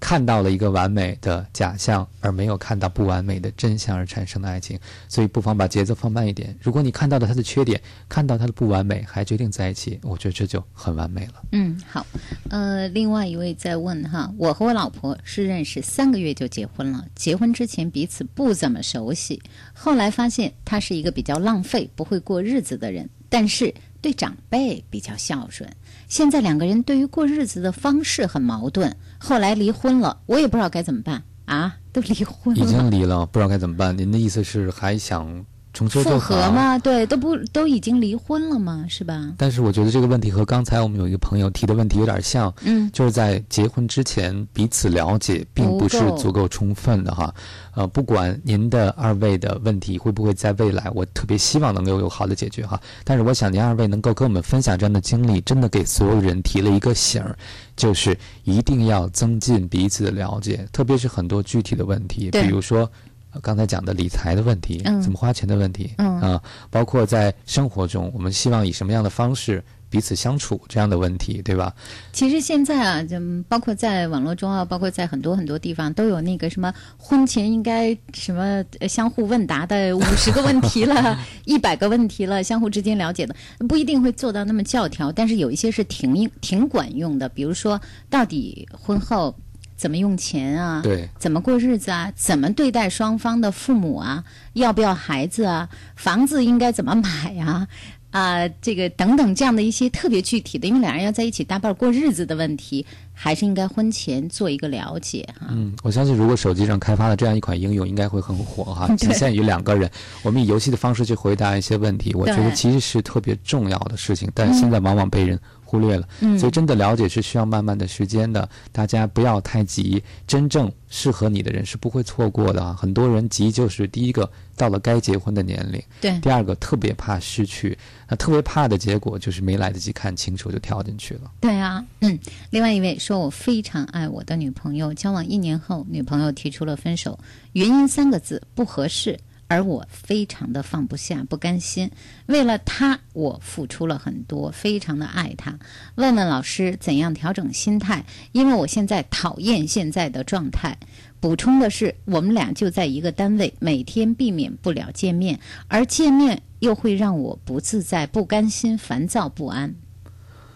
[0.00, 6.56] 看到了一个完美的假象，而没有看到不完美的真相而产生的爱情，所以不妨把节奏放慢一点。
[6.60, 11.42] 如果你看到了他的缺点，看到他的不完美，还决定在一起，我觉得这就很完美了。
[11.52, 12.06] 嗯，好，
[12.48, 25.68] 呃，另外一位在问哈，我和我老婆是认识三个月就结婚了，结婚之前彼此不怎么熟悉，后来发现他是一个比较浪费、不会过日子的人，但是对长辈比较孝顺。
[26.06, 32.66] 现在两个人对于过日子的方式很矛盾，后来离婚了，我也不知道该怎么办啊，都离婚了已。
[32.66, 33.96] 经离了，不知道该怎么办。
[33.96, 35.44] 您的意思是还想
[35.86, 36.18] 重修复？
[36.18, 36.78] 合吗？
[36.78, 38.84] 对，都不都已经离婚了吗？
[38.88, 39.32] 是吧？
[39.36, 47.32] 但是我觉得这个问题和刚才我们有一个朋友提的问题有点像，嗯，就是在结婚之前彼此了解并不是足够充分的哈。
[47.74, 52.80] 呃，不管您的二位的问题会不会在未来，我特别希望能够有好的解决哈。
[53.04, 57.36] 但是我想您二位能够跟我们分享这样的经历，真的给所有人提了一个醒儿，
[57.76, 62.90] 就是一定要增进彼此的了解，特别是很多具体的问题，比如说。
[63.32, 71.74] 呃刚才讲的理财的问题，嗯怎么花钱的问题，嗯啊，包括在生活中，我们希望以什么样的方式彼此相处这样的问题，对吧？
[72.12, 73.16] 其实现在啊，就
[73.48, 83.34] 包括在网络中啊，包括在很多很多地方，都有那个什么婚前应该什么呃相互问答的五十个问题了， 一百个问题了，相互之间了解的，
[83.68, 89.34] 不一定会做到那么教条，但是有一些是挺应挺管用的，比如说到底婚后
[89.78, 90.82] 怎么用钱啊？
[90.82, 92.12] 对，怎么过日子啊？
[92.16, 94.24] 怎么对待双方的父母啊？
[94.54, 95.68] 要不要孩子啊？
[95.94, 97.66] 房子应该怎么买呀、
[98.10, 98.48] 啊？
[98.60, 105.46] 这个等等这样的一些特别具体的，因为两人要在一起搭伴过日子的问题，还是应该婚前做一个了解哈。
[105.50, 108.88] 嗯，我相信如果手机上开发了这样一款应用，应该会很火哈。
[108.96, 109.88] 仅限于两个人，
[110.22, 115.38] 我们以游戏的方式去回答一些问题，我觉得其实是特别重要的事情，但现在往往被人
[115.68, 116.08] 忽略了。
[116.20, 122.74] 嗯所以真的了解是需要慢慢的时间的，大家不要太急，真正适合你的人是不会错过的啊。
[122.80, 127.76] 很多人急就是第一个到了该结婚的年龄，对，第二个特别怕失去，
[128.08, 131.30] 那特别怕的结果就是没来得及看清楚就跳进去了。
[131.40, 132.18] 对啊，嗯。
[132.50, 137.18] 另外一位说，我非常爱我的女朋友，交往一年后，女朋友提出了分手，
[137.52, 139.18] 原因三个字：不合适。
[139.48, 141.90] 而我非常的放不下，不甘心。
[142.26, 145.58] 为了他，我付出了很多，非常的爱他。
[145.96, 148.04] 问问老师怎样调整心态？
[148.32, 150.78] 因为我现在讨厌现在的状态。
[151.20, 159.74] 补充的是，我们俩就在一个单位，每天避免不了见面，而见面又会让我不自在、不甘心、烦躁不安。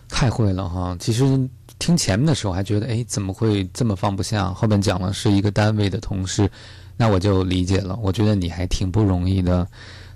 [0.08, 0.94] 太会了哈！
[1.00, 1.24] 其实
[1.78, 4.52] 听前面的时候还觉得，哎，怎么会这么放不下？
[4.52, 6.48] 后面讲了是一个单位的同事，
[7.02, 7.98] 那我就理解了。
[8.00, 9.66] 我觉得你还挺不容易的，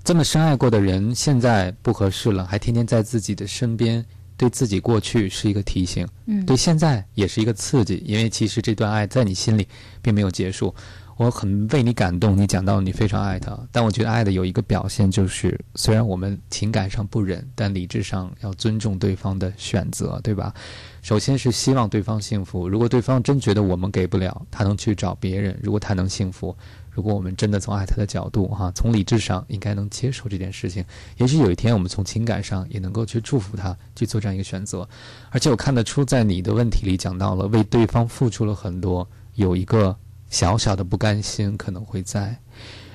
[0.04, 4.04] 这么深爱过的人，现在不合适了，还天天在自己的身边，
[4.36, 9.66] 对自己过去是一个提醒，嗯对现在也是一个刺激，因为其实这段爱在你心里
[10.00, 10.72] 并没有结束。
[11.16, 20.52] 我很为你感动，你讲到你非常爱他，但我觉得爱的有一个表现就是，虽然我们情感上不忍，但理智上要尊重对方的选择，对吧？
[21.00, 26.54] 首先是希望对方幸福，如果对方真觉得我们给不了，他能去找别人；如果他能幸福，
[26.90, 30.84] 如果我们真的从爱他的角度哈，从理智上应该能接受这件事情，
[31.16, 34.86] 也许有一天我们从情感上也能够去祝福他去做这样一个选择。
[35.30, 39.96] 而且我看得出，在你的问题里讲到了为对方付出了很多，有一个
[40.28, 42.36] 小小的不甘心可能会在。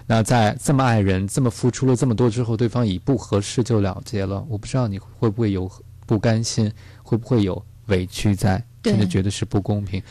[0.08, 5.72] 那在这么爱人、这么付出了这么多之后，对方以不合适就了结了，我不知道你会不会有
[6.06, 10.02] 不甘心，会不会有委屈在，对甚至觉得是不公平。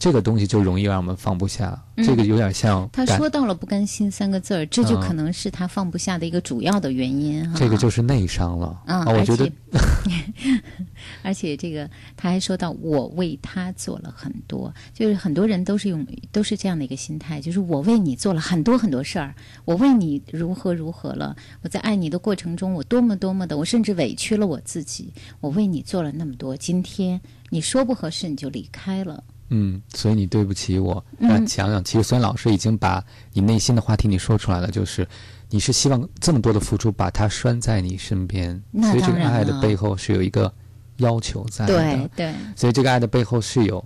[0.00, 7.54] 这个东西就容易让我们放不下，嗯这个有点像他说到了“不甘心”三个字儿，这就嗯可能是他放不下的一个主要的原因哈。
[7.58, 8.80] 这个就是内伤了。
[8.86, 9.52] 嗯，啊，我觉得
[11.22, 19.34] 而且这个他还说到，我为他做了很多，就是很多人都是用都是这样的一个心态，就是我为你做了很多很多事儿，
[19.66, 31.04] 我为你如何如何了，我在爱你的过程中，我多么多么的，我甚至委屈了我自己，我为你做了那么多，今天你说不合适你就离开了，嗯，所以你对不起我。
[31.18, 35.06] 嗯那讲讲，其实孙老师已经把你内心的话题你说出来了，就是
[35.50, 40.52] 你是希望这么多的付出把他拴在你身边，所以这个爱的背后是有一个
[40.96, 41.74] 要求在的。
[41.74, 43.84] 对对，所以这个爱的背后是有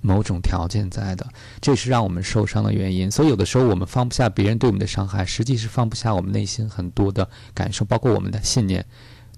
[0.00, 1.26] 某种条件在的，
[1.60, 3.10] 这是让我们受伤的原因。
[3.10, 8.84] 所以有的时候我们放不下别人对我们的伤害，实际是放不下我们内心很多的感受，包括我们的信念。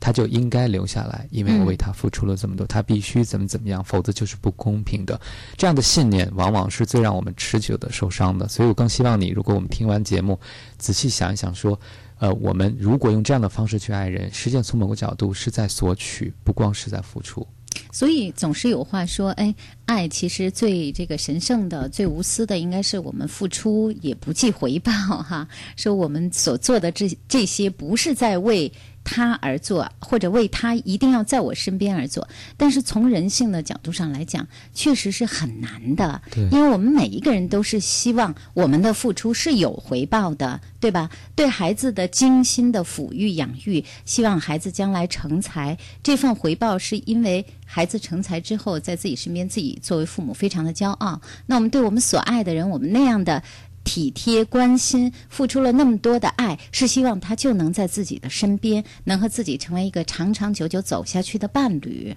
[0.00, 5.20] 他就应该留下来，因为我为他付出了这么多，他必须怎么怎么样，否则就是不公平的。
[5.58, 8.48] 这样的信念往往是最让我们持久的受伤的。
[8.48, 10.40] 所以我更希望你，如果我们听完节目，
[10.78, 11.78] 仔细想一想，说，
[12.18, 17.46] 呃，我们如果用这样的方式去爱人，实际上从某个角度是在索取，不光是在付出。
[17.92, 19.54] 所以总是有话说，哎，
[19.86, 25.46] 爱其实最这个神圣的、最无私的，应该是我们付出也不计回报哈。
[25.76, 28.70] 说我们所做的这这些，不是在为
[29.02, 32.28] 他而做，或者为他一定要在我身边而做。
[32.56, 41.10] 但是从人性的角度上来讲，确实是很难的，对因为我们每一个人都是希望我们的付出是有回报的，对吧？
[41.34, 51.20] 对孩子的精心的抚育养育，希望孩子将来成才，这份回报是因为孩子成才之后，在自己身边，自己作为父母非常的骄傲。
[51.46, 53.42] 那我们对我们所爱的人，我们那样的。
[53.84, 62.16] 体贴、关心，付出了那么多的爱，是希望他就能在自己的身边，能和自己成为一个长长久久走下去的伴侣。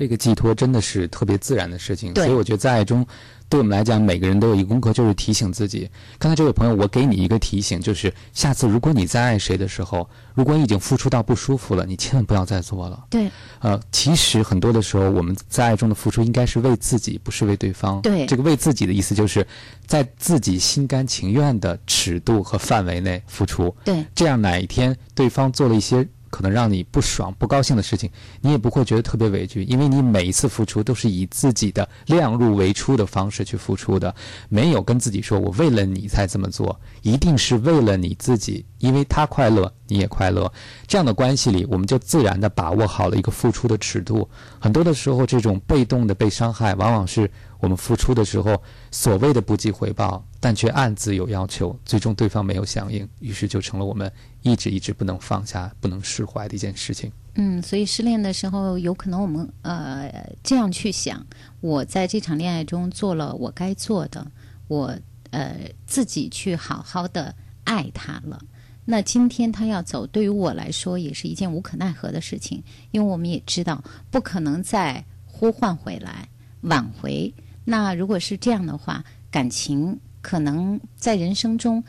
[0.00, 3.06] 这个寄托真的是特别自然的事情，所以我觉得在爱中，
[3.50, 5.90] 对我们来讲，每个人都有一个功课，就是提醒自己。
[6.18, 13.04] 刚才这位朋友，我给你一个提醒，就是下次如果你在爱谁的时候，如果你已经付出到不舒服了，你千万不要再做了。
[13.10, 18.00] 对，呃，其实很多的时候，我们在爱中的付出应该是为自己，不是为对方。
[18.00, 19.46] 对这个为自己的意思就是
[19.86, 23.76] 在自己心甘情愿的尺度和范围内付出。
[23.84, 34.14] 对，这样哪一天对方做了一些可能让你不爽、不高兴的事情，你也不会觉得特别委屈，因为你每一次付出都是以自己的量入为出的方式去付出的，
[34.48, 40.50] 没有跟自己说我为了你才这么做，一定是为了你自己，因为他快乐，你也快乐。
[40.86, 44.28] 这样的关系里，我们就自然的把握好了一个付出的尺度。
[44.58, 54.10] 很多的时候，这种被动的被伤害，往往是我们付出的时候所谓的不计回报，但却暗自有要求，最终对方没有响应，于是就成了我们
[54.42, 57.10] 一直一直不能放下、不能释怀的一件事情。
[57.34, 60.10] 嗯，所以失恋的时候，有可能我们呃
[60.42, 61.24] 这样去想：
[61.60, 64.26] 我在这场恋爱中做了我该做的，
[64.68, 64.96] 我
[65.30, 68.40] 呃自己去好好的爱他了。
[68.84, 76.28] 那今天他要走，对于我来说也是一件无可奈何的事情，因为我们也知道不可能再呼唤回来、
[76.62, 77.32] 挽回。
[77.64, 81.84] 那如果是这样的话，感情可能在人生中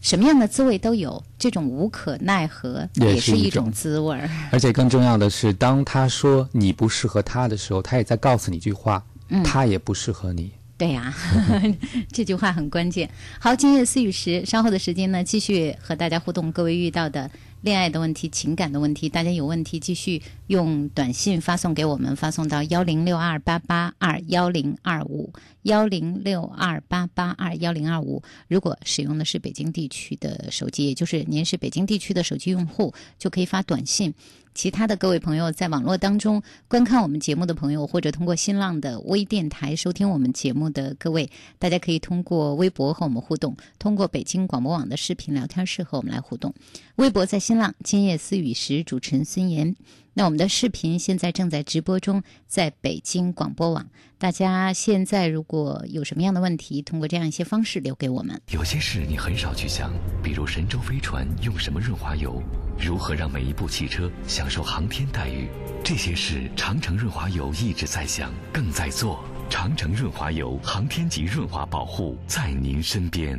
[0.00, 4.30] 什么样的滋味都有，这种无可奈何也是一种滋味儿。
[4.50, 9.04] 而且更重要的是，当他说你不适合他的时候，他也在告诉你一句话：
[9.44, 10.52] 他也不适合你。
[10.78, 11.14] 对呀、
[12.12, 13.08] 这句话很关键。
[13.40, 16.52] 好，今夜思雨时，稍后的时间呢，继续和大家互动。
[16.52, 17.30] 各位遇到的
[17.62, 25.32] 恋爱的问题、情感的问题，大家有问题继续用短信发送给我们，发送到幺零六二八八二幺零二五
[25.66, 28.22] 幺零六二八八二幺零二五。
[28.46, 34.14] 如果使用的是北京地区的手机，也就是您是北京地区的手机用户，就可以发短信。
[34.54, 46.54] 其他的各位朋友，在网络当中观看我们节目的朋友，或者通过新浪的微电台收听我们节目的各位，大家可以通过微博和我们互动，通过北京广播网的视频聊天室和我们来互动。
[46.94, 49.74] 微博在新浪，今夜思雨时，主持人孙岩。
[50.18, 53.86] 那我们的视频现在正在直播中，在北京广播网。
[54.16, 58.40] 大家现在如果有什么样的问题，通过这样一些方式留给我们。
[58.48, 62.42] 有些事你很少去想，比如神舟飞船用什么润滑油，
[62.78, 65.50] 如何让每一部汽车享受航天待遇，
[65.84, 69.22] 这些事长城润滑油一直在想，更在做。
[69.50, 73.38] 长城润滑油，航天级润滑保护，在您身边。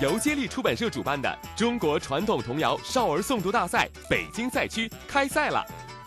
[0.00, 5.64] 由接力出版社主办的中国传统童谣少儿诵读大赛北京赛区开赛了，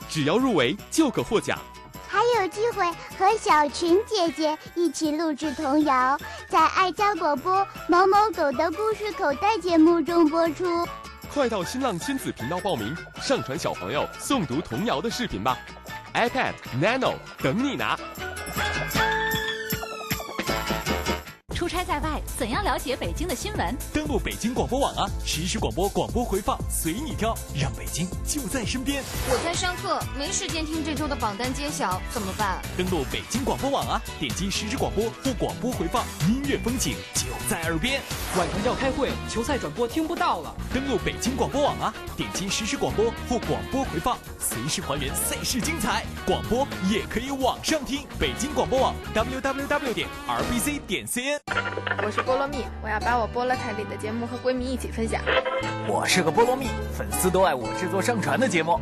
[0.10, 1.60] 只要入围就可获奖。
[2.08, 10.88] 还有机会和小群姐姐一起录制童谣，在爱家广播某某狗的故事口袋节目中播出。
[11.34, 15.58] 快到新浪亲子频道报名，上传小朋友诵读童谣的视频吧
[16.13, 17.99] ！iPad Nano 等你拿。
[21.62, 23.78] 出差在外，怎样了解北京的新闻？
[23.93, 29.04] 登录北京广播网啊，实时广播、广播回放随你挑，让北京就在身边。
[29.30, 32.60] 我在上课，没时间听这周的榜单揭晓，怎么办？
[32.76, 38.02] 登录北京广播网啊，点击实时广播或广播回放，音乐风景就在耳边。
[38.36, 40.56] 晚上要开会，球赛转播听不到了。
[40.74, 46.04] 登录北京广播网啊，点击实时广播或广播回放，随时还原赛事精彩。
[46.26, 51.50] 广播也可以网上听，北京广播网 www 点 rbc 点 cn。
[52.04, 55.21] 我是菠萝蜜，我要把我菠萝台里的节目和闺蜜一起分享。
[55.87, 58.79] 我是个菠萝蜜，粉丝都爱我制作上传的节目。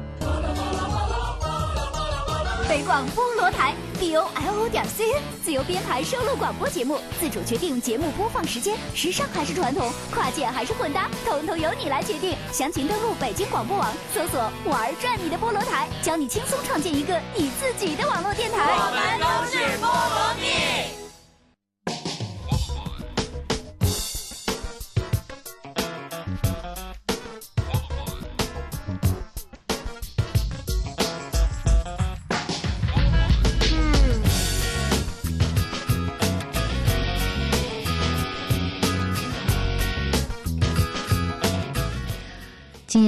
[2.67, 12.37] 北广菠萝台 b o l o 点 c n 自由编排收录广播节目，自主决定节目播放时间，时尚还是传统，跨界还是混搭，统统由你来决定。
[12.51, 14.39] 详情登录北京广播网，搜索
[14.69, 18.57] “玩转你的菠萝台”，教你轻松创建一个你自己的网络电台。
[18.59, 20.98] 我们都是菠萝蜜。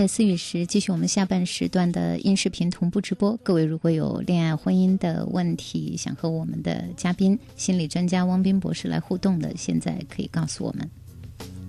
[0.01, 3.37] 夜思雨时，继续我们下半时段的音视频同步直播。
[3.43, 10.89] 各位如果有恋爱婚姻的问题，想和我们的嘉宾心理专家汪斌博士来互动的，现在可以告诉我们。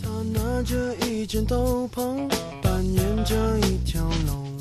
[0.02, 2.26] 他拿着一件斗篷，
[2.62, 4.58] 扮演着一条龙。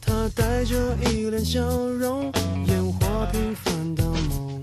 [0.00, 2.32] 他带着一脸笑容，
[2.66, 4.60] 演活平凡的梦。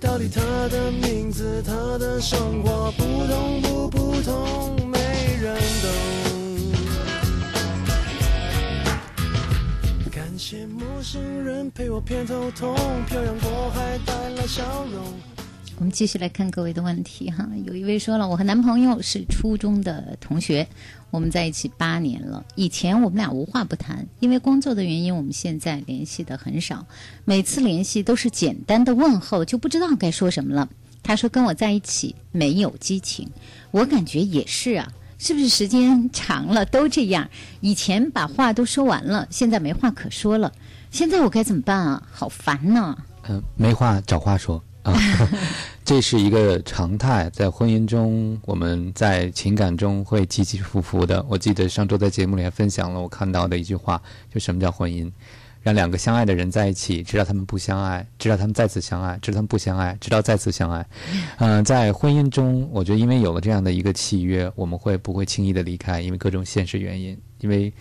[0.00, 4.96] 到底他的名字，他的生活，普通不普通，没
[5.42, 6.29] 人懂。
[11.80, 12.76] 陪我偏头痛，
[13.06, 15.02] 漂洋过海带来笑容。
[15.78, 17.48] 我们继续来看各位的问题哈。
[17.64, 20.68] 有一位说了，我和男朋友是初中的同学，
[21.10, 22.44] 我们在一起八年了。
[22.54, 26.84] 以前我们俩无话不谈，因为工作的原因，我们现在联系的很少。
[27.24, 30.68] 每次联系都是简单的问候，就不知道该说什么了。
[31.02, 33.30] 他说跟我在一起没有激情，
[33.70, 34.92] 我感觉也是啊。
[35.16, 37.28] 是不是时间长了都这样？
[37.60, 40.52] 以前把话都说完了，现在没话可说了。
[40.90, 42.02] 现在我该怎么办啊？
[42.10, 42.96] 好烦呐！
[43.28, 44.92] 嗯，没话找话说啊，
[45.84, 47.30] 这是一个常态。
[47.30, 51.24] 在婚姻中，我们在情感中会起起伏伏的。
[51.28, 55.10] 我记得上周在节目里还分享了我看到的一句话，就什么叫婚姻？
[55.62, 60.84] 让两个相爱的人在一起，直到他们不相爱，直到他们再次相爱，直到他们不相爱，直到再次相爱。
[61.38, 66.00] 嗯， 在婚姻中，我觉得因为有了这样的一个契约，我们会不会轻易的离开？
[66.00, 67.72] 因为各种现实原因，因为。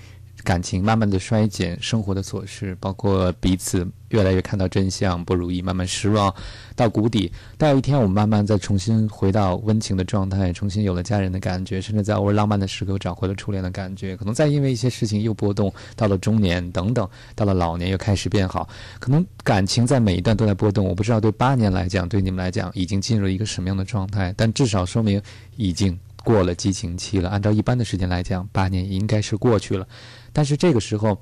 [0.50, 6.34] 感情慢慢的衰减，生活的琐事，包括彼此越来越看到真相，不如意，慢慢失望，
[6.76, 7.32] 到谷底。
[7.56, 14.18] 到有一天，我们慢慢再重新回到温情的状态，重新有了家人的感觉，甚至在偶尔浪漫的时刻找回了初恋的感觉。
[14.18, 18.68] 可能再因为一些事情又波动，到了中年等等，到了老年又开始变好。
[19.00, 20.84] 可能感情在每一段都在波动。
[20.84, 25.22] 我不知道对八年来讲，对你们来讲已经进入了一个什么样的状态，但至少说明
[25.58, 27.30] 已经过了激情期了。
[27.30, 29.88] 按照一般的时间来讲，八年应该是过去了。
[30.34, 31.22] 但是这个时候，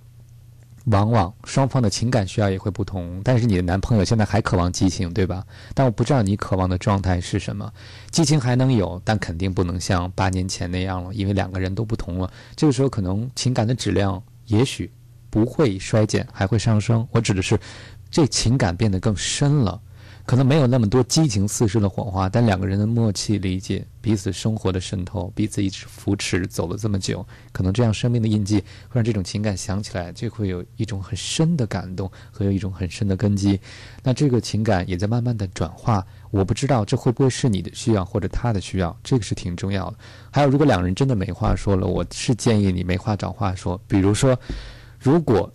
[0.85, 3.21] 往往双方的情感需要也会不同。
[3.23, 5.45] 但是你的男朋友现在还渴望激情，对吧？
[5.73, 7.71] 但我不知道你渴望的状态是什么。
[8.09, 12.31] 激情还能有，但肯定不能像八年前那样了，因为两个人都不同了。
[12.55, 14.89] 这个时候可能情感的质量也许
[15.29, 17.05] 不会衰减，还会上升。
[17.11, 17.59] 我指的是，
[18.09, 19.81] 这情感变得更深了。
[20.27, 28.57] 可能没有那么多激情四射的火花，但两个人的默契、理解、彼此生活的渗透、彼此一直扶持，走了这么久，可能这样生命的印记
[28.89, 33.57] 会让这种情感想起来就会有一种很深的感动和有一种很深的根基。
[34.03, 36.05] 那这个情感也在慢慢的转化。
[36.29, 39.97] 我不知道这会不会是你的需要或者他的需要，这个是挺重要的。
[40.29, 43.79] 还有，如果两人真的没话说了，我是建议你没话找话说。
[43.87, 44.37] 比如说，
[44.99, 45.49] 如果。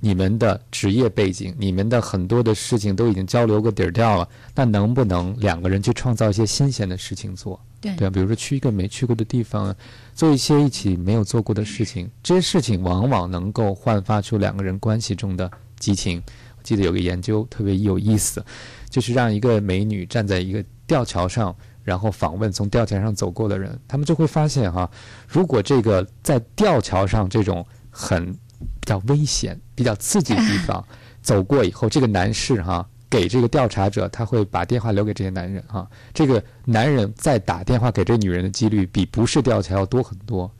[0.00, 7.60] 你们的职业背景，你们的很多的事情都已经交流个底儿掉了，那能不能两个人去创造一些新鲜的事情做？
[7.80, 9.74] 对对，比如说去一个没去过的地方，
[10.14, 16.22] 做一些一起没有做过的事情，这些事情往往能够焕发出两个人关系中的激情。
[16.56, 18.44] 我记得有个研究特别有意思，
[18.88, 24.88] 就是让一个美女站在一个吊桥上，然后访问从吊桥上走过的人，他们就会发现哈，
[25.26, 28.36] 如果这个在吊桥上这种很。
[28.80, 30.84] 比较危险、比较刺激的地方，
[31.22, 35.88] 走过以后，这个男士哈给这个调查者，他会把电话留给这些男人哈。
[36.12, 40.50] 这个男人再打电话给这女人的几率，比不是调查要多很多。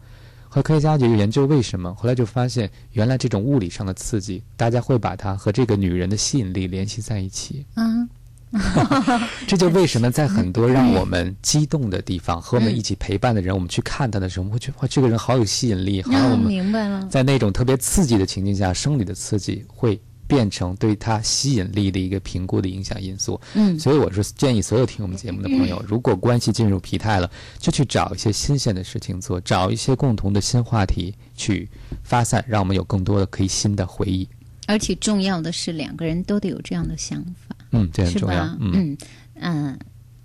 [0.51, 7.67] 和科学家就研究为什么，后来就发现，原来这种物理上的刺激，大家会把它和这个女人的吸引力联系在一起。
[7.77, 8.09] 嗯。
[9.47, 17.07] 这就为什么在很多让我们激动的地方，和我们一起陪伴的人，我们去看他的时候，我们会觉得哇，这个人好有吸引力，好像我们明白了。
[17.11, 23.41] 在那种特别刺激的情境下，生理的刺激会变成对他吸引力的一个评估的影响因素。
[23.55, 31.69] 嗯，所以我是建议所有听我们节目的朋友，如果关系进入疲态了，就去找一些新鲜的事情做，找一些共同的新话题去
[32.03, 34.29] 发散，让我们有更多的可以新的回忆。
[34.67, 37.57] 而且重要的是，两个人都得有这样的想法。
[37.71, 38.45] 嗯，这很重要。
[38.61, 38.97] 嗯
[39.35, 39.79] 嗯，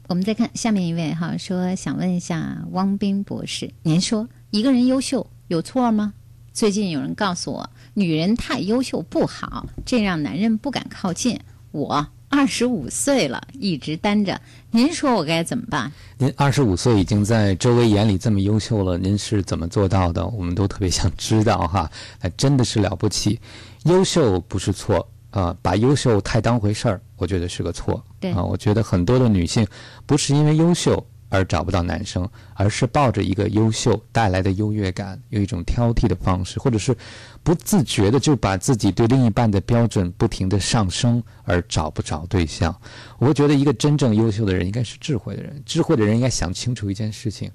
[0.07, 6.13] 我们再看下面一位哈，说想问一下汪斌博士，您说一个人优秀有错吗？
[6.53, 11.39] 最近有人告诉我，女人太优秀不好，这让男人不敢靠近。
[11.71, 14.39] 我二十五岁了，一直单着，
[14.69, 15.91] 您说我该怎么办？
[16.19, 20.25] 您二十五岁已经在周围眼里这么优秀了，您是怎么做到的？
[20.27, 21.89] 我们都特别想知道哈，
[22.21, 23.39] 那真的是了不起。
[23.85, 28.01] 优秀不是错啊，把优秀太当回事儿，我觉得是个错。
[28.19, 29.67] 对啊，我觉得很多的女性
[30.05, 31.05] 不是因为优秀。
[31.29, 36.95] 而找不到男生，而是抱着一个优秀带来的优越感，有一种挑剔的方式，或者是
[37.41, 42.79] 不自觉的就把自己对另一半的标准不停的上升，而找不着对象。
[43.17, 47.49] 我会觉得一个真正优秀的人应该是智慧的人，智慧的人应该想清楚一件事情：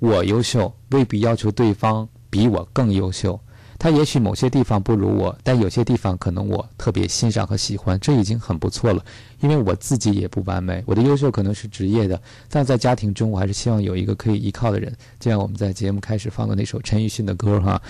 [0.00, 3.38] 我优秀未必要求对方比我更优秀。
[3.80, 9.02] 他也许某些地方不如我，但有些地方可能我特别欣赏和喜欢，这已经很不错了。
[9.40, 12.20] 因为我自己也不完美，我的优秀可能是职业的，
[12.50, 14.94] 但在家庭中，我还是希望有一个可以依靠的人。
[15.18, 17.80] 就像我们在节目开始放的那首陈奕迅的歌哈，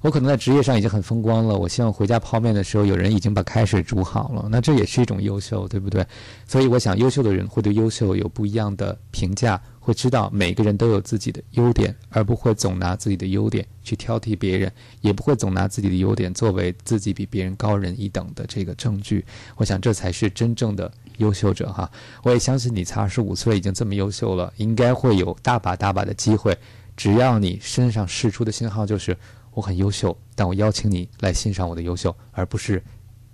[0.00, 6.04] 我可能在职业上已经很风光了，我希望回家泡面的时候有人已经把开水煮好了，那这也是一种优秀，对不对？
[6.48, 9.60] 所以我想，优秀的人会对优秀有不一样的评价。
[9.88, 14.70] 会知道每个人都有自己的优点，而不会总拿自己的优点去挑剔别人，
[15.00, 19.24] 也不会总拿自己的优点作为自己比别人高人一等的这个证据。
[19.56, 21.90] 我想这才是真正的优秀者哈！
[22.22, 26.54] 我也相信你才二十五岁已经这么优秀了，应该会有大把大把的机会。
[26.94, 29.16] 只要你身上释出的信号就是
[29.54, 32.82] 我很优秀，但我邀请你来欣赏我的优秀，而不是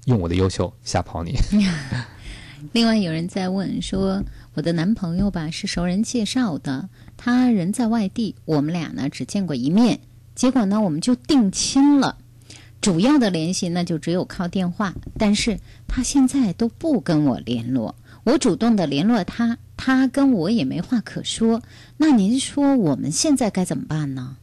[0.05, 1.37] 用我的优秀吓跑你。
[2.71, 4.23] 另外有人在问说。
[4.55, 9.99] 我的男朋友吧是熟人介绍的，他人在外地，我们俩呢只见过一面，
[10.35, 12.17] 结果呢我们就定亲了。
[12.81, 21.63] 主要的联系那就只有靠电话，但是他现在都不跟我联络，我主动的联络他，他跟我也没话可说。
[21.97, 24.37] 那您说我们现在该怎么办呢？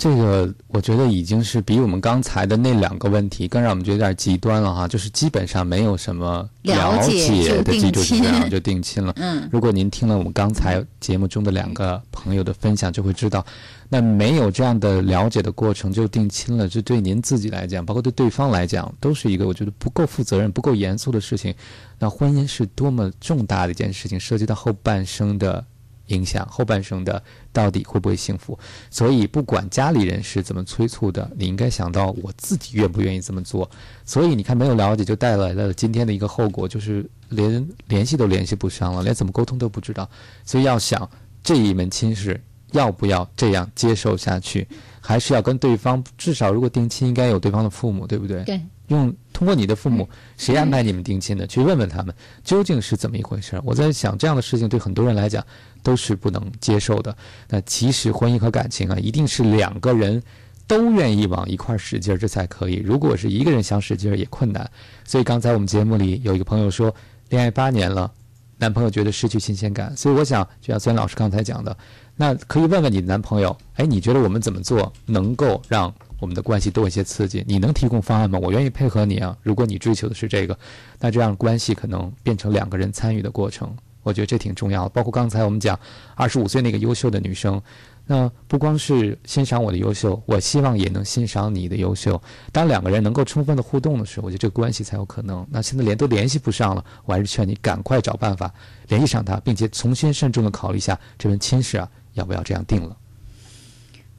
[0.00, 9.12] 这个我觉得已经是比我们刚才的那两个问题更让我们觉得有点极端了哈，就是基本上没有什么了解的基础之上就定亲了。
[9.16, 13.44] 嗯，如果您听了我们刚才节目中的两个朋友的分享，就会知道，
[13.90, 21.54] 那没有这样的了解的过程就定亲了，这对您自己来讲，包括对对方来讲，都是一个我觉得不够负责任、不够严肃的事情。
[21.98, 25.62] 那婚姻是多么重大的一件事情，涉及到后半生的。
[26.10, 27.20] 影响后半生的
[27.52, 28.56] 到底会不会幸福？
[28.90, 33.68] 所以不管家里人是怎么催促的，你应该想到我自己愿不愿意这么做。
[34.04, 40.08] 所以你看，没有了解就带来了今天的一个后果，就是连联系都联系不上了，连怎么沟通都不知道。
[40.44, 41.08] 所以要想
[41.42, 42.40] 这一门亲事
[42.72, 44.66] 要不要这样接受下去，
[45.00, 48.44] 还是要跟对方至少如果定亲应该有对方的父母，对不对？
[48.44, 48.60] 对。
[48.90, 51.44] 用通过你的父母，谁安排你们定亲的？
[51.48, 52.14] 去问问他们
[52.44, 53.60] 究竟是怎么一回事。
[53.64, 55.44] 我在想，这样的事情对很多人来讲。
[55.82, 57.16] 都是不能接受的。
[57.48, 60.22] 那其实婚姻和感情啊，一定是两个人
[60.66, 62.82] 都愿意往一块使劲儿，这才可以。
[62.84, 64.70] 如果是一个人想使劲儿，也困难。
[65.06, 66.94] 所以刚才我们节目里有一个朋友说，
[67.30, 68.12] 恋爱八年了，
[68.58, 69.96] 男朋友觉得失去新鲜感。
[69.96, 71.74] 所以我想，就像孙老师刚才讲的，
[72.14, 77.42] 那可以问问你的男朋友，哎，你觉得我们怎么做能够让我们的关系多一些刺激？
[77.48, 78.38] 你能提供方案吗？
[78.40, 79.36] 我愿意配合你啊。
[79.42, 80.56] 如果你追求的是这个，
[81.00, 83.74] 那这样关系可能变成两个人参与的过程。
[84.02, 85.78] 我觉得这挺重要的，包括刚才我们讲
[86.14, 87.60] 二十五岁那个优秀的女生，
[88.06, 92.20] 那不光是欣赏我的优秀，我希望也能欣赏你的优秀。
[92.50, 95.46] 当两个人能够充分的互动的时候，我觉得这个关系才有可能。
[95.50, 98.50] 那现在连都联系不上了，我还是劝你赶快找办法
[98.88, 102.96] 联系上他，并且重新慎重的考虑一下这门亲事啊，要不要这样定了。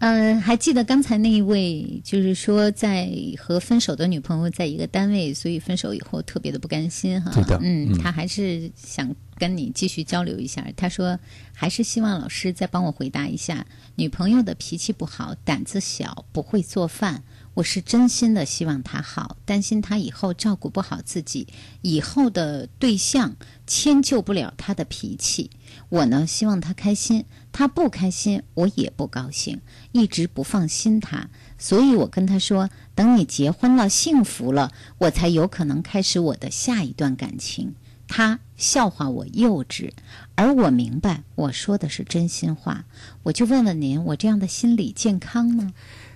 [0.01, 7.29] 嗯，还记得刚才那一位，就是说在和分手的女朋友在一个单位，所以分手以后特别的不甘心哈。
[7.31, 10.65] 对的，嗯，他还是想跟你继续交流一下。
[10.75, 11.19] 他说，
[11.53, 17.23] 还是希望老师再帮我回答一下，女朋友的脾气不好，胆子小，不会做饭。
[17.53, 21.45] 我是真心的希望她好，担心她以后照顾不好自己，
[21.81, 23.35] 以后的对象
[23.67, 25.51] 迁就不了她的脾气。
[25.89, 27.25] 我呢，希望她开心。
[27.51, 29.59] 她不开心，我也不高兴，
[29.91, 37.75] 一直不放心他，所以我跟他说：“等你结婚了，幸福了，我才有可能开始我的下一段感情。”
[38.07, 39.91] 他笑话我幼稚，
[40.35, 42.83] 而我明白我说的是真心话。
[43.23, 45.71] 我就问问您，我这样的心理健康吗？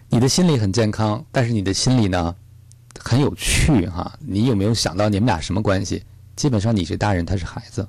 [0.10, 2.36] 你的心理很健康，但是你的心理呢，
[3.00, 4.14] 很有趣哈。
[4.20, 6.04] 你有没有想到你们俩什么关系？
[6.36, 7.88] 基本上你是大人，他是孩子。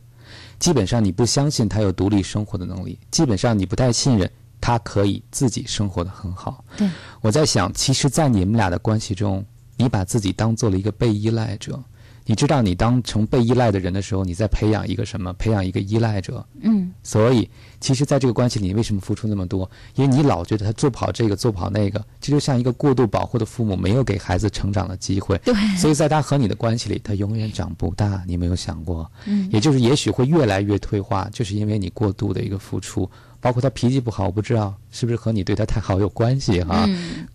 [0.60, 4.30] 基本上你不相信他有独立生活的能力，基本上你不太信任
[4.66, 6.64] 他可以自己生活的很好。
[6.76, 6.90] 对，
[7.20, 9.44] 我在想，其实，在你们俩的关系中，
[9.76, 11.80] 你把自己当做了一个被依赖者，
[12.24, 15.32] 你知道，你当成被依赖的人的时候，你在培养一个什么？
[15.34, 16.44] 培养一个依赖者。
[16.62, 16.92] 嗯。
[17.04, 17.48] 所以，
[17.80, 19.70] 其实，在这个关系里，你为什么付出那么多？
[19.94, 25.38] 因为你老觉得他做不好这个，做不好那个，这就像一个过度保护的父母，没有给孩子成长的机会。
[25.44, 25.54] 对。
[25.78, 28.20] 所以在他和你的关系里，他永远长不大。
[28.26, 29.08] 你没有想过？
[29.26, 29.48] 嗯。
[29.52, 33.08] 也就是，也许会越来越退化，就是因为你过度的一个付出。
[33.46, 36.84] 包括他脾气不好，我不知道是不是和你对他太好有关系哈，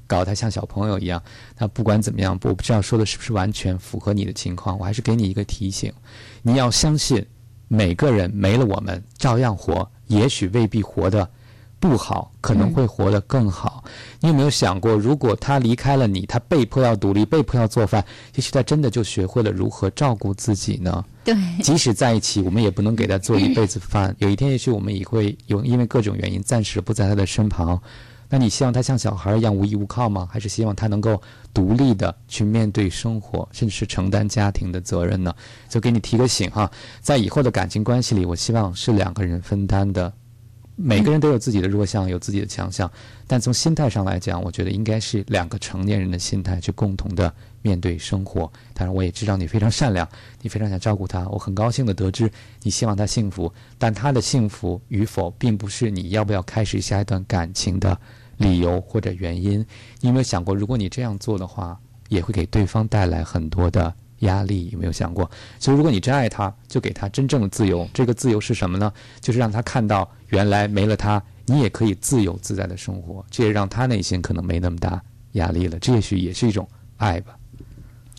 [0.05, 1.23] 搞他像小朋友一样。
[1.57, 4.77] 那不管怎么样，我不知道说的是不是完全符合你的情况。
[4.77, 5.89] 我还是给你一个提醒，
[6.41, 7.25] 你要相信，
[7.69, 11.29] 每个人没了我们照样活，也许未必活得
[11.81, 13.83] 不好，可能会活得更好。
[14.19, 18.05] 你有没有想过，如果他离开了你，他被迫要独立，被迫要做饭，
[18.35, 21.03] 也许他真的就学会了如何照顾自己呢？
[21.23, 24.15] 对，即使在一起，我们也不能给他做一辈子饭。
[24.21, 27.81] 有一天，也许我们也会有因为各种原因暂时不在他的身旁。
[28.29, 30.29] 那你希望他像小孩一样无依无靠吗？
[30.31, 31.19] 还是希望他能够
[31.51, 35.33] 独立的去面对生活，甚至是承担家庭的责任呢？
[35.67, 36.71] 就给你提个醒哈，
[37.01, 40.13] 在以后的感情关系里，我希望是两个人分担的。
[40.83, 42.91] 每个人都有自己的弱项，有自己的强项，
[43.27, 48.51] 但从心态上来讲，我觉得应该是两个成年人的心态去共同的面对生活。
[48.73, 50.07] 当然，我也知道你非常善良，
[50.41, 52.31] 你非常想照顾他，我很高兴的得知
[52.63, 57.95] 你希望他幸福，但他的幸福与否，并不是你要不要开始下一段感情的
[58.37, 59.59] 理由或者原因。
[59.99, 61.79] 你有没有想过，如果你这样做的话，
[62.09, 63.93] 也会给对方带来很多的？
[64.21, 65.29] 压力有没有想过？
[65.59, 67.87] 所以，如果你真爱他，就给他真正的自由。
[67.93, 68.91] 这个自由是什么呢？
[69.19, 73.23] 就是让他看到，原来没了他，你也可以自由自在的生活。
[73.29, 75.01] 这也让他内心可能没那么大
[75.33, 75.77] 压力了。
[75.79, 76.67] 这也许也是一种
[76.97, 77.37] 爱吧。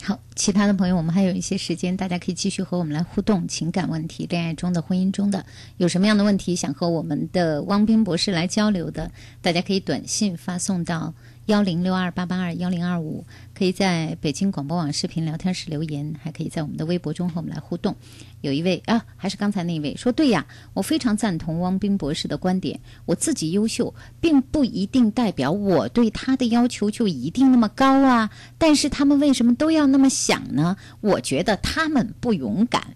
[0.03, 3.47] 好，其他的朋友，我们还有一些时间，大家可以继续和我们来互动。
[3.47, 5.47] 情感问题、恋爱中的、婚姻中的，
[5.77, 9.09] 有什么样的问题想和我们的汪斌博士来交流的？
[9.41, 11.15] 大家可以短信发送到。
[11.47, 17.97] 幺零六二八八二幺零二五，可以在北京广播网视频聊天室留言，还可以在我们的微博中和我们来互动。
[18.43, 22.79] 有一位啊，还是刚才那位说对呀，我非常赞同汪冰博士的观点。
[23.07, 28.31] 我自己优秀，并不一定代表我对他的要求就一定那么高啊。
[28.57, 30.77] 但是他们为什么都要那么想呢？
[31.01, 32.95] 我觉得他们不勇敢。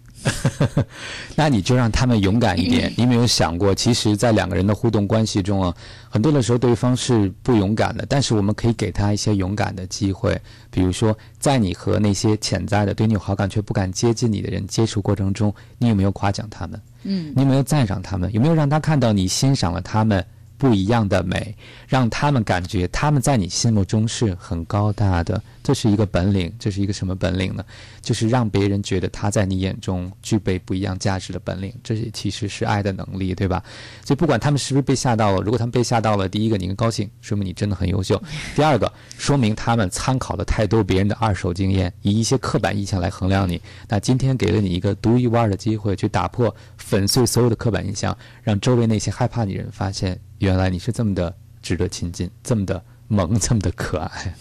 [1.35, 2.93] 那你就让他们勇敢一点。
[2.97, 5.75] 你有没有想过，其实，在两个人的互动关系中啊，
[6.09, 10.39] 很多的时候对方是不勇敢的，但是我们可以给他一些勇敢的机会。
[10.69, 16.81] 比如说，在你和那些潜在的对你有好感却不敢接近你的人接触过程中，你有没有夸奖他们？
[17.03, 18.31] 嗯，你有没有赞赏他们？
[18.33, 20.23] 有没有让他看到你欣赏了他们？
[20.57, 21.55] 不一样的美，
[21.87, 25.41] 让他们感觉他们在你心目中是很高大的。
[25.63, 27.63] 这是一个本领，这是一个什么本领呢？
[28.01, 31.73] 就是让别人觉得他在你眼中具备不一样价值的本领。
[31.83, 33.61] 这其实是爱的能力，对吧？
[34.05, 38.15] 所以不管他们是不是被吓到了，如果他们被吓到了，第一个你高兴，说明你真的很优秀；
[38.55, 43.61] 第二个，说明他们参考了太多别人的二手经验，以一些刻板印象来衡量你。
[43.89, 50.17] 那今天给了你一个独一无二的机会，去打破、粉碎所有的刻板印象，让周围那些害怕你人发现。
[50.39, 54.35] 原来你是这么的值得亲近，这么的萌，这么的可爱。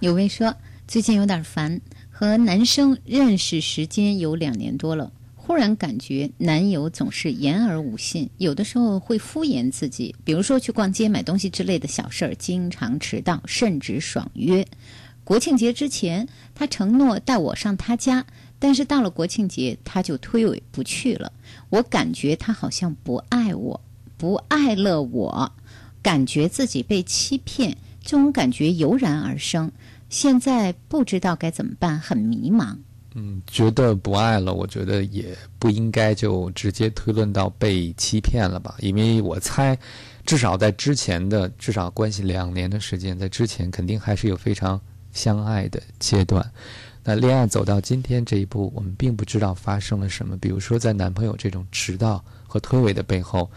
[0.00, 0.54] 有位说
[0.86, 14.66] 最近有点烦，和男生认识时间有两年多了，忽然感觉男友总是言而无信，有的时候会敷衍自己，比如说去逛街买东西之类的小事儿，经常迟到，甚至爽约。
[15.24, 18.26] 国庆节之前，他承诺带我上他家，
[18.58, 21.32] 但是到了国庆节，他就推诿不去了。
[21.70, 23.80] 我感觉他好像不爱我。
[24.16, 25.52] 不爱了，我
[26.02, 29.70] 感觉自己被欺骗，这种感觉油然而生。
[30.08, 32.76] 现在不知道该怎么办，很迷茫。
[33.14, 38.76] 嗯，觉得不爱了，我觉得也不应该就直接推论到被欺骗了吧？
[38.78, 39.76] 因为我猜，
[40.24, 44.80] 至少在之前的至少关系两年的时间，在之前肯定还是有非常
[45.12, 46.48] 相爱的阶段。
[47.02, 50.36] 那恋爱走到今天这一步，我们并不知道发生了什么。
[50.36, 53.50] 比如说，在男朋友这种迟到和推诿的背后。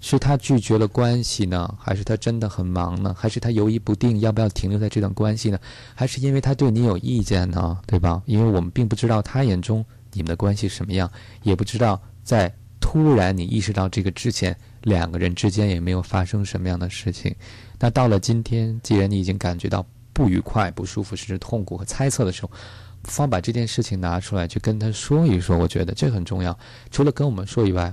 [0.00, 3.12] 是他拒绝了关系呢，还是他真的很忙呢？
[3.18, 5.58] 还是他犹豫不定要不要停留在这段关系呢？
[5.94, 7.76] 还是因为他对你有意见呢？
[7.84, 8.22] 对吧？
[8.24, 11.10] 因为我们并不知道他眼中你们的关系什么样，
[11.42, 17.34] 也不知道在突然你意识到这个之前，两个人之间也没有发生什么样的事情。
[17.80, 22.50] 那到了今天，既然你已经感觉到不愉快、不舒服，甚至痛苦和猜测的时候，
[23.02, 25.58] 不妨把这件事情拿出来去跟他说一说。
[25.58, 26.56] 我觉得这很重要。
[26.90, 27.92] 除了跟我们说以外。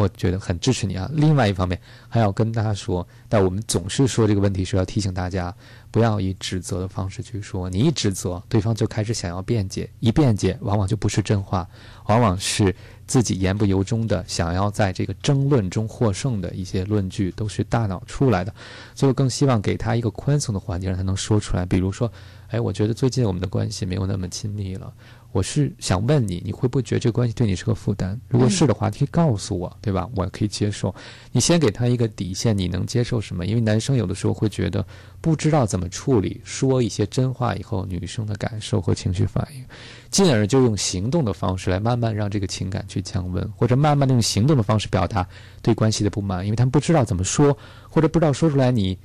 [0.00, 1.10] 我觉得很支持你啊！
[1.12, 1.78] 另外一方面，
[2.08, 5.54] 还要跟大家说，但我们总是说这个问题是要提醒大家，
[5.90, 7.68] 不要以指责的方式去说。
[7.68, 11.68] 你一指责，对方就开始想要辩解，一辩解，往往就不是真话，
[12.06, 12.74] 往往是
[13.06, 18.54] 自己言不由衷的想要在这个争论中获胜的一些论据，都是大脑出来的。
[18.94, 21.66] 所以我更希望给他一个宽松的环境，让他能说出来。
[21.66, 22.10] 比如说，
[22.48, 24.92] 哎，我觉得最近我们的关系没有那么亲密了。
[25.32, 28.18] 我是想问你，你会不会觉得这个关系对你是个负担？
[28.28, 30.08] 如果是的话，你可以告诉我，对吧？
[30.16, 30.92] 我可以接受。
[31.30, 33.46] 你先给他一个底线，你能接受什么？
[33.46, 34.84] 因为男生有的时候会觉得
[35.20, 39.64] 不知道怎么处理，说一些真话以后，女生的感受和情绪反应，
[40.10, 45.24] 进而就用行动的方式来慢慢让这个情感去降温，或者慢慢的用行动的方式表达
[45.62, 47.56] 对关系的不满，因为他们不知道怎么说，
[47.88, 48.98] 或者不知道说出来你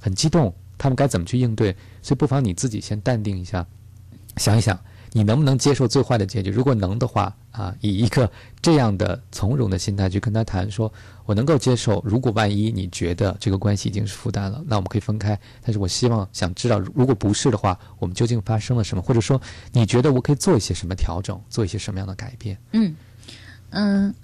[0.00, 1.72] 很激动，他们该怎么去应对。
[2.02, 3.64] 所以不妨你自己先淡定一下，
[4.38, 4.76] 想一想。
[5.12, 6.50] 你能不能接受最坏的结局？
[6.50, 8.30] 如果能的话，啊，以一个
[8.60, 10.92] 这样的从容的心态去跟他谈，说
[11.24, 12.02] 我能够接受。
[12.04, 15.38] 如果万一你觉得这个关系已经是负担了，那我们可以分开。
[15.62, 19.02] 但是我希望想知道，如果不是的话，我们究竟发生了什么？
[19.02, 19.40] 或者说，
[19.72, 22.58] 你觉得我可以做一些什么调整，做一些什么样的改变？
[22.72, 22.94] 嗯
[23.70, 24.14] 嗯。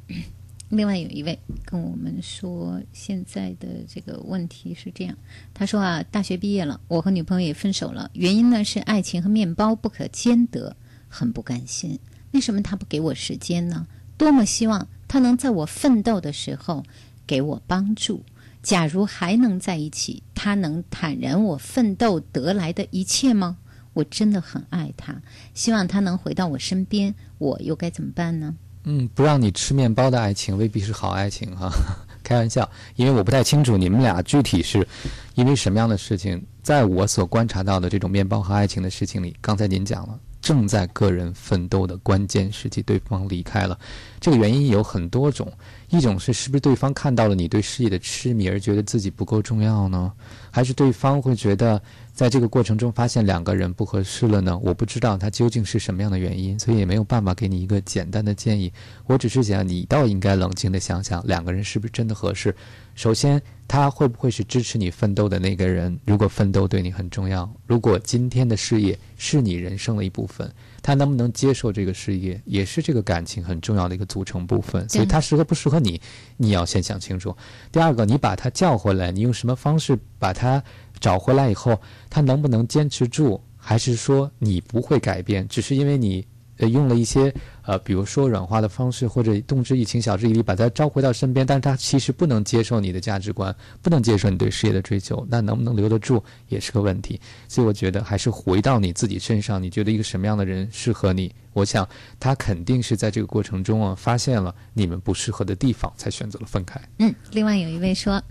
[0.74, 5.16] 另外有一位跟我们说，现在的这个问题是这样，
[5.54, 10.76] 他说啊，大学毕业了，我和女朋友也分手了，原因呢是爱情和面包不可兼得，
[11.08, 11.98] 很不甘心。
[12.32, 13.86] 为什么他不给我时间呢？
[14.18, 16.84] 多么希望他能在我奋斗的时候
[17.26, 18.24] 给我帮助。
[18.60, 23.58] 假如还能在一起，他能坦然我奋斗得来的一切吗？
[23.92, 25.22] 我真的很爱他，
[25.54, 28.56] 希望他能回到我身边，我又该怎么办呢？
[28.84, 31.70] 嗯，不让你吃面包的爱情未必是好爱情哈，
[32.22, 34.86] 开玩笑，因为我不太清楚你们俩具体是
[35.34, 36.42] 因为什么样的事情。
[36.62, 43.78] 在我所观察到的这种面包和爱情的事情里，刚才您讲了，正在个人奋斗的关键时期，对方离开了，
[44.18, 45.52] 这个原因有很多种，
[45.96, 50.12] 一种是是不是对方看到了你对事业的痴迷而觉得自己不够重要呢？
[50.50, 51.80] 还是对方会觉得？
[52.14, 54.56] 在这个过程中发现两个人不合适了呢？
[54.62, 58.72] 我不知道他究竟是什么样的原因，所以也没有办法给你一个简单的建议。
[59.06, 62.54] 我只是想你倒应该冷静的想想，两个人是不是真的合适。
[62.94, 65.98] 首先，他会不会是支持你奋斗的那个人？
[66.06, 70.48] 如果奋斗对你很重要，如果今天的事业是你人生的一部分，
[70.84, 74.86] 他能不能接受这个事业，也是这个感情很重要的一个组成部分。
[74.86, 75.98] 所以，他适合不适合你，
[76.36, 77.34] 你要先想清楚。
[77.72, 80.62] 第二个，你把他叫回来，你用什么方式把他？
[81.00, 81.78] 找回来以后，
[82.08, 83.40] 他能不能坚持住？
[83.56, 85.48] 还是说你不会改变？
[85.48, 86.26] 只是因为你
[86.58, 91.46] 呃用了一些呃，比如说软化的方式，或者动之以情、晓之以理，把他召回到身边。
[91.46, 95.26] 但是他其实不能接受你的价值观，不能接受你对事业的追求。
[95.30, 97.20] 那能不能留得住也是个问题。
[97.48, 99.62] 所以我觉得还是回到你自己身上。
[99.62, 101.34] 你觉得一个什么样的人适合你？
[101.52, 101.88] 我想
[102.18, 106.80] 他肯定是在这个过程中啊，发现了你们不适合的地方，才选择了分开。
[106.98, 108.22] 嗯，另外有一位说。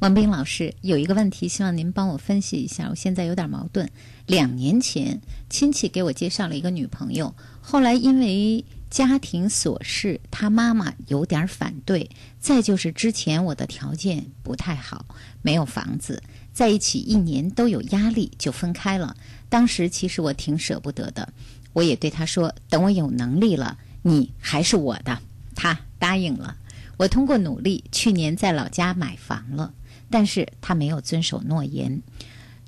[0.00, 2.88] 王斌老师有一个问题，希望您帮我分析一下。
[2.88, 3.86] 我现在有点矛盾。
[4.30, 12.08] 两年前，亲戚给我介绍了一个女朋友，后来因为家庭琐事，他妈妈有点反对。
[12.38, 15.04] 再就是之前我的条件不太好，
[15.42, 16.22] 没有房子，
[16.52, 19.16] 在一起一年都有压力，就分开了。
[19.48, 21.32] 当时其实我挺舍不得的，
[21.72, 25.20] 我也对他说：“等我有能力了，你还是我的。”
[25.56, 26.56] 他答应了。
[26.98, 29.74] 我通过努力，去年在老家买房了。
[30.12, 32.02] 但是他没有遵守诺言。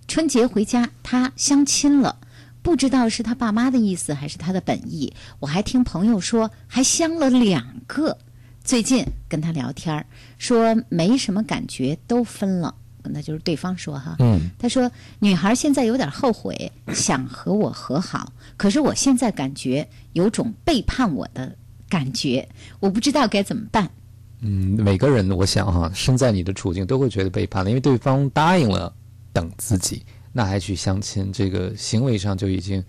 [0.09, 2.18] 春节回家，他相亲了，
[2.61, 5.12] 不知道是他爸妈的意思还是他的本意。
[5.40, 8.18] 我还听朋友说，还相了两个。
[8.62, 10.07] 最近跟他聊天
[10.38, 12.74] 说没什么感觉，都分了。
[13.05, 14.88] 那就是对方说哈，嗯，他说
[15.18, 21.57] 女孩现在有点后悔，想和我和好，可是我现在感觉有种背叛我的
[21.88, 22.48] 感觉，
[22.78, 23.90] 我不知道该怎么办。
[24.40, 28.94] 嗯，每个人我想哈，身在你的处境都会觉得背叛了，因为对方答应了
[29.32, 32.84] 等自己，那还去相亲，这个行为上就已经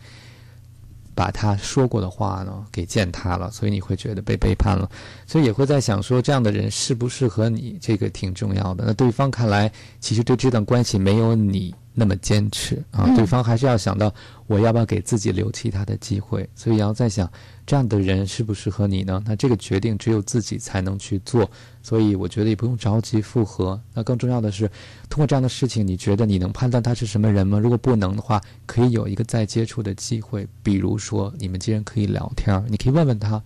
[1.15, 4.89] 把他说过的话呢给践踏了，所以你会觉得被背叛了，
[5.25, 8.85] 所以也会在想说这样的人适不适合你，这个挺重要的。
[8.85, 11.73] 那对方看来其实对这段关系没有你。
[11.95, 14.11] 那么坚持啊，对方还是要想到
[14.47, 17.31] 我要不要给自己留其他的机会，所以要在想
[17.65, 19.23] 这样的人适不适合你呢？
[19.25, 21.49] 那这个决定只有自己才能去做，
[21.81, 23.79] 所以我觉得也不用着急复合。
[23.93, 24.67] 那更重要的是，
[25.09, 27.57] 通过这样的事情，你觉得你能判断他是什么人吗？
[27.59, 33.41] 如果不能的话，可以有一个再接触的机会，比如说你们既然可以聊天，你可以问问他。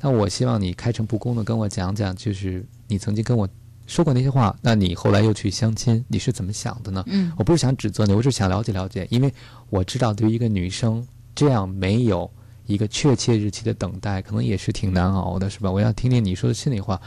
[0.00, 3.48] 那我希望你开诚布公的跟我讲讲，就是你曾经跟我。
[3.86, 7.04] 说过那些话，那你后来又去相亲，你是怎么想的呢？
[7.06, 9.30] 嗯，我不是想指责你，我是想了解了解，因为
[9.68, 12.30] 我知道对于一个女生，这样没有
[12.66, 15.70] 一个确切日期的等待，可能也是挺难熬的，是吧？
[15.70, 17.00] 我要听听你说的心里话。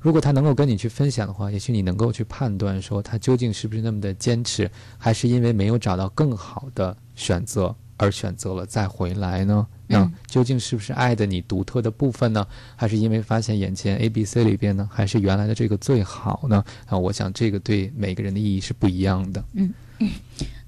[0.00, 7.74] 如果他能够跟你去分享的话，也许你能够去判断说他究竟是不是那么的坚持，还是因为没有找到更好的选择。
[7.96, 9.64] 而选择了再回来呢？
[9.86, 12.44] 那究竟是不是爱的你独特的部分呢？
[12.74, 16.64] 还是因为发现眼前 A、B、C 里边呢，还是原来的这个最好呢？
[16.86, 19.44] 啊，我想这个对每个人的意义是不一样的。
[19.52, 20.10] 嗯嗯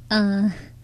[0.07, 0.53] 嗯，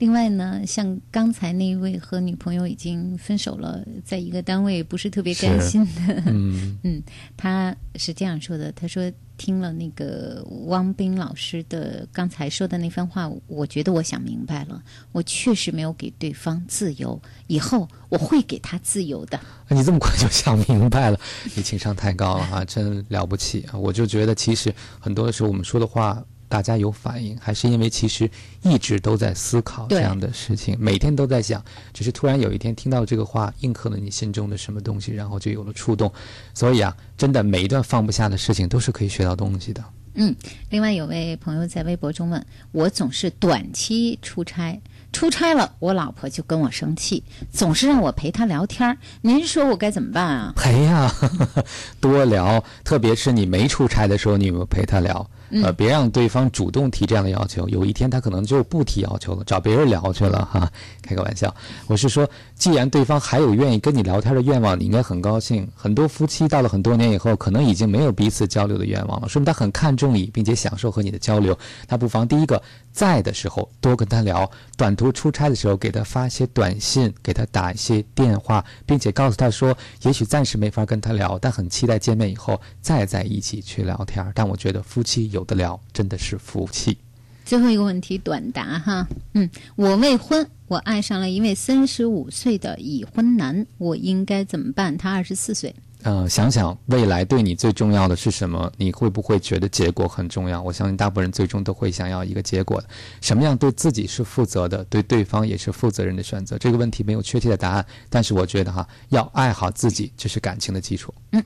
[0.00, 7.02] 另外呢，像刚才那一位和女朋友已经分手了，在一个单位不是特别甘心的，嗯 嗯，
[7.36, 14.82] 他是这样说的，他说听了那个汪斌老师的刚才说的那番话，我觉得我想明白了，
[15.12, 19.38] 我确实没有给对方自由，以后我会给他自由的。
[19.68, 21.20] 你这么快就想明白了，
[21.54, 23.76] 你情商太高了哈，真了不起啊！
[23.76, 26.24] 我就觉得其实很多的时候我们说的话。
[26.50, 28.28] 大家有反应，还是因为其实
[28.62, 36.12] 一直都在思考这样的事情，每天都在想，只是突然有一天听到这个话，印刻了你心中的什么东西，然后就有了触动。
[36.52, 39.82] 所以啊，真的每一段放不下的事情都是可以学到东西的。
[40.14, 40.34] 嗯，
[40.70, 44.82] 另外有位朋友在微博中问我，总是短期出差，
[45.12, 47.22] 出差了，我老婆就跟我生气，
[47.52, 50.52] 总是让我陪她聊天您说我该怎么办啊？
[50.58, 51.14] 陪呀，
[52.00, 55.30] 多聊，特别是你没出差的时候，你有没有陪她聊？
[55.50, 60.70] 呃，别让对方主动提这样的要求，有一天他可能就不提要求了，找别人聊去了哈。
[61.02, 61.54] 开个玩笑，
[61.86, 65.68] 我是说，既然对方还有愿意跟你聊天的愿望，你应该很高兴。
[65.74, 71.58] 很多夫妻到了很多年以后，可能已经没有彼此交流的愿望了，说明他很看重你，并且享受和你的交流。
[71.88, 84.24] 他不妨第一个在的时候多跟他聊，短途出差的时候给他发些短信，给他打一些电话，并且告诉他说，也许暂时没法跟他聊，但很期待见面以后再在一起去聊天。
[84.34, 85.40] 但我觉得夫妻有。
[85.50, 86.96] 的聊真的是福气。
[87.44, 94.96] 最后一个问题短答哈，嗯，我未婚，我爱上了一位三十五岁的已婚男，我应该怎么办？
[94.96, 95.74] 他二十四岁。
[96.02, 98.70] 呃，想想未来对你最重要的是什么？
[98.76, 100.62] 你会不会觉得结果很重要？
[100.62, 102.82] 我相信大部分人最终都会想要一个结果。
[103.20, 106.56] 什么样对自己是负责的，对对方也是负责任的选择？
[106.58, 111.12] 这个问题没有确切的答案，但是我觉得哈，要爱好自己，这是感情的基础。
[111.32, 111.44] 嗯，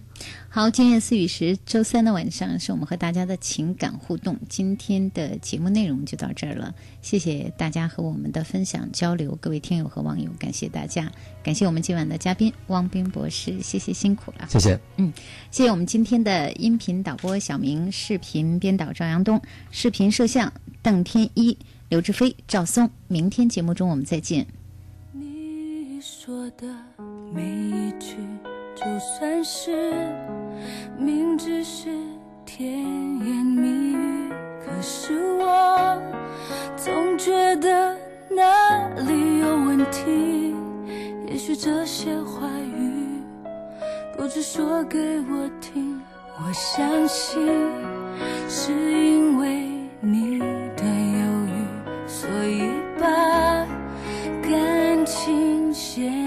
[0.54, 4.38] 好，今夜思雨时，周三的晚上是我们和大家的情感互动。
[4.48, 11.10] 今天的节目内容就到这儿了，谢谢大家和我们的分享交流，各位听友和网友，感谢大家，
[11.42, 14.46] 感谢我们今晚的嘉宾汪斌博士，谢谢辛苦了。
[14.48, 15.12] 谢谢，嗯，
[15.50, 19.42] 谢谢我们今天的音频导播小明，视频编导赵阳东，
[19.72, 22.88] 视频摄像邓天一、刘志飞、赵松。
[23.08, 24.46] 明天节目中我们再见。
[25.10, 26.72] 你说的
[27.34, 28.14] 每一句，
[28.76, 29.92] 就算是
[30.98, 31.90] 明知是
[32.44, 34.30] 甜言蜜语，
[34.64, 36.00] 可是我
[36.76, 37.96] 总觉得
[38.30, 40.54] 哪里有问题。
[41.28, 42.92] 也许这些话语。
[44.16, 44.96] 不只说给
[45.28, 46.00] 我听，
[46.38, 47.42] 我相信
[48.48, 49.68] 是因为
[50.00, 51.66] 你的犹豫，
[52.06, 53.66] 所以把
[54.40, 56.23] 感情陷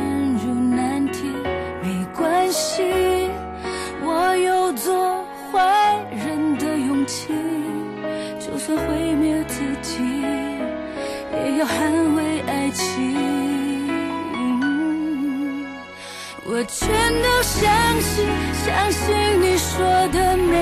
[16.57, 16.89] 我全
[17.21, 17.69] 都相
[18.01, 18.25] 信，
[18.65, 19.77] 相信你说
[20.07, 20.57] 的每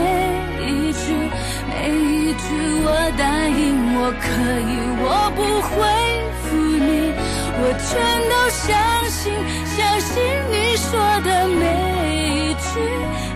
[0.60, 1.16] 一句，
[1.70, 2.44] 每一句
[2.84, 2.88] 我
[3.18, 4.28] 答应我可
[4.60, 5.72] 以，我不会
[6.44, 7.16] 负你。
[7.62, 7.88] 我全
[8.30, 8.68] 都相
[9.10, 9.32] 信，
[9.78, 10.12] 相信
[10.52, 11.64] 你说的每
[12.28, 12.68] 一句，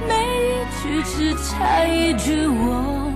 [0.06, 0.12] 每
[0.44, 3.09] 一句只差一句我。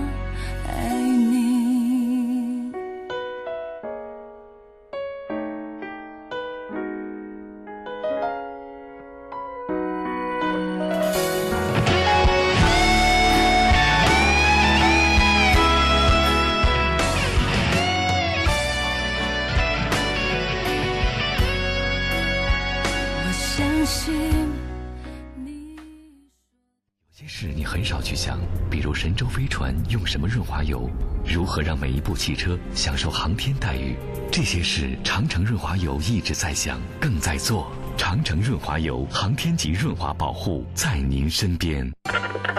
[28.94, 30.88] 神舟飞船用什么润滑油？
[31.26, 33.96] 如何让每一部汽车享受航天待遇？
[34.30, 37.70] 这些事，长城润滑油一直在想，更在做。
[37.96, 41.90] 长城润滑油，航天级润滑保护，在您身边。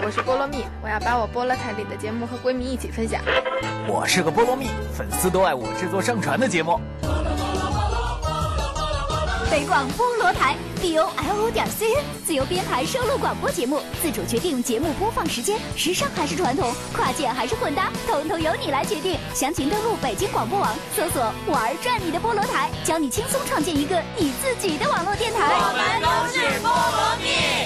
[0.02, 3.20] 我是菠萝蜜，我要把我菠萝台里的节目和闺蜜一起分享。
[3.86, 6.80] 我是个菠萝蜜，粉丝都爱我制作上传的节目。
[9.50, 10.54] 北广菠萝台
[10.86, 19.18] b o l o 点 c n 自由编排收录广播节目，自主决定节目播放时间，时尚还是传统，跨界还是混搭，统统由你来决定。
[19.34, 21.20] 详情登录北京广播网，搜索
[21.50, 25.54] “玩转你的菠萝台”，教你轻松创建一个你自己的网络电台。
[25.58, 27.65] 我们都是菠萝蜜。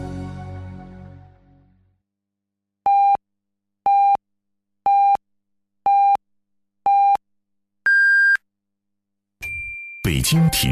[10.11, 10.69] 北京体。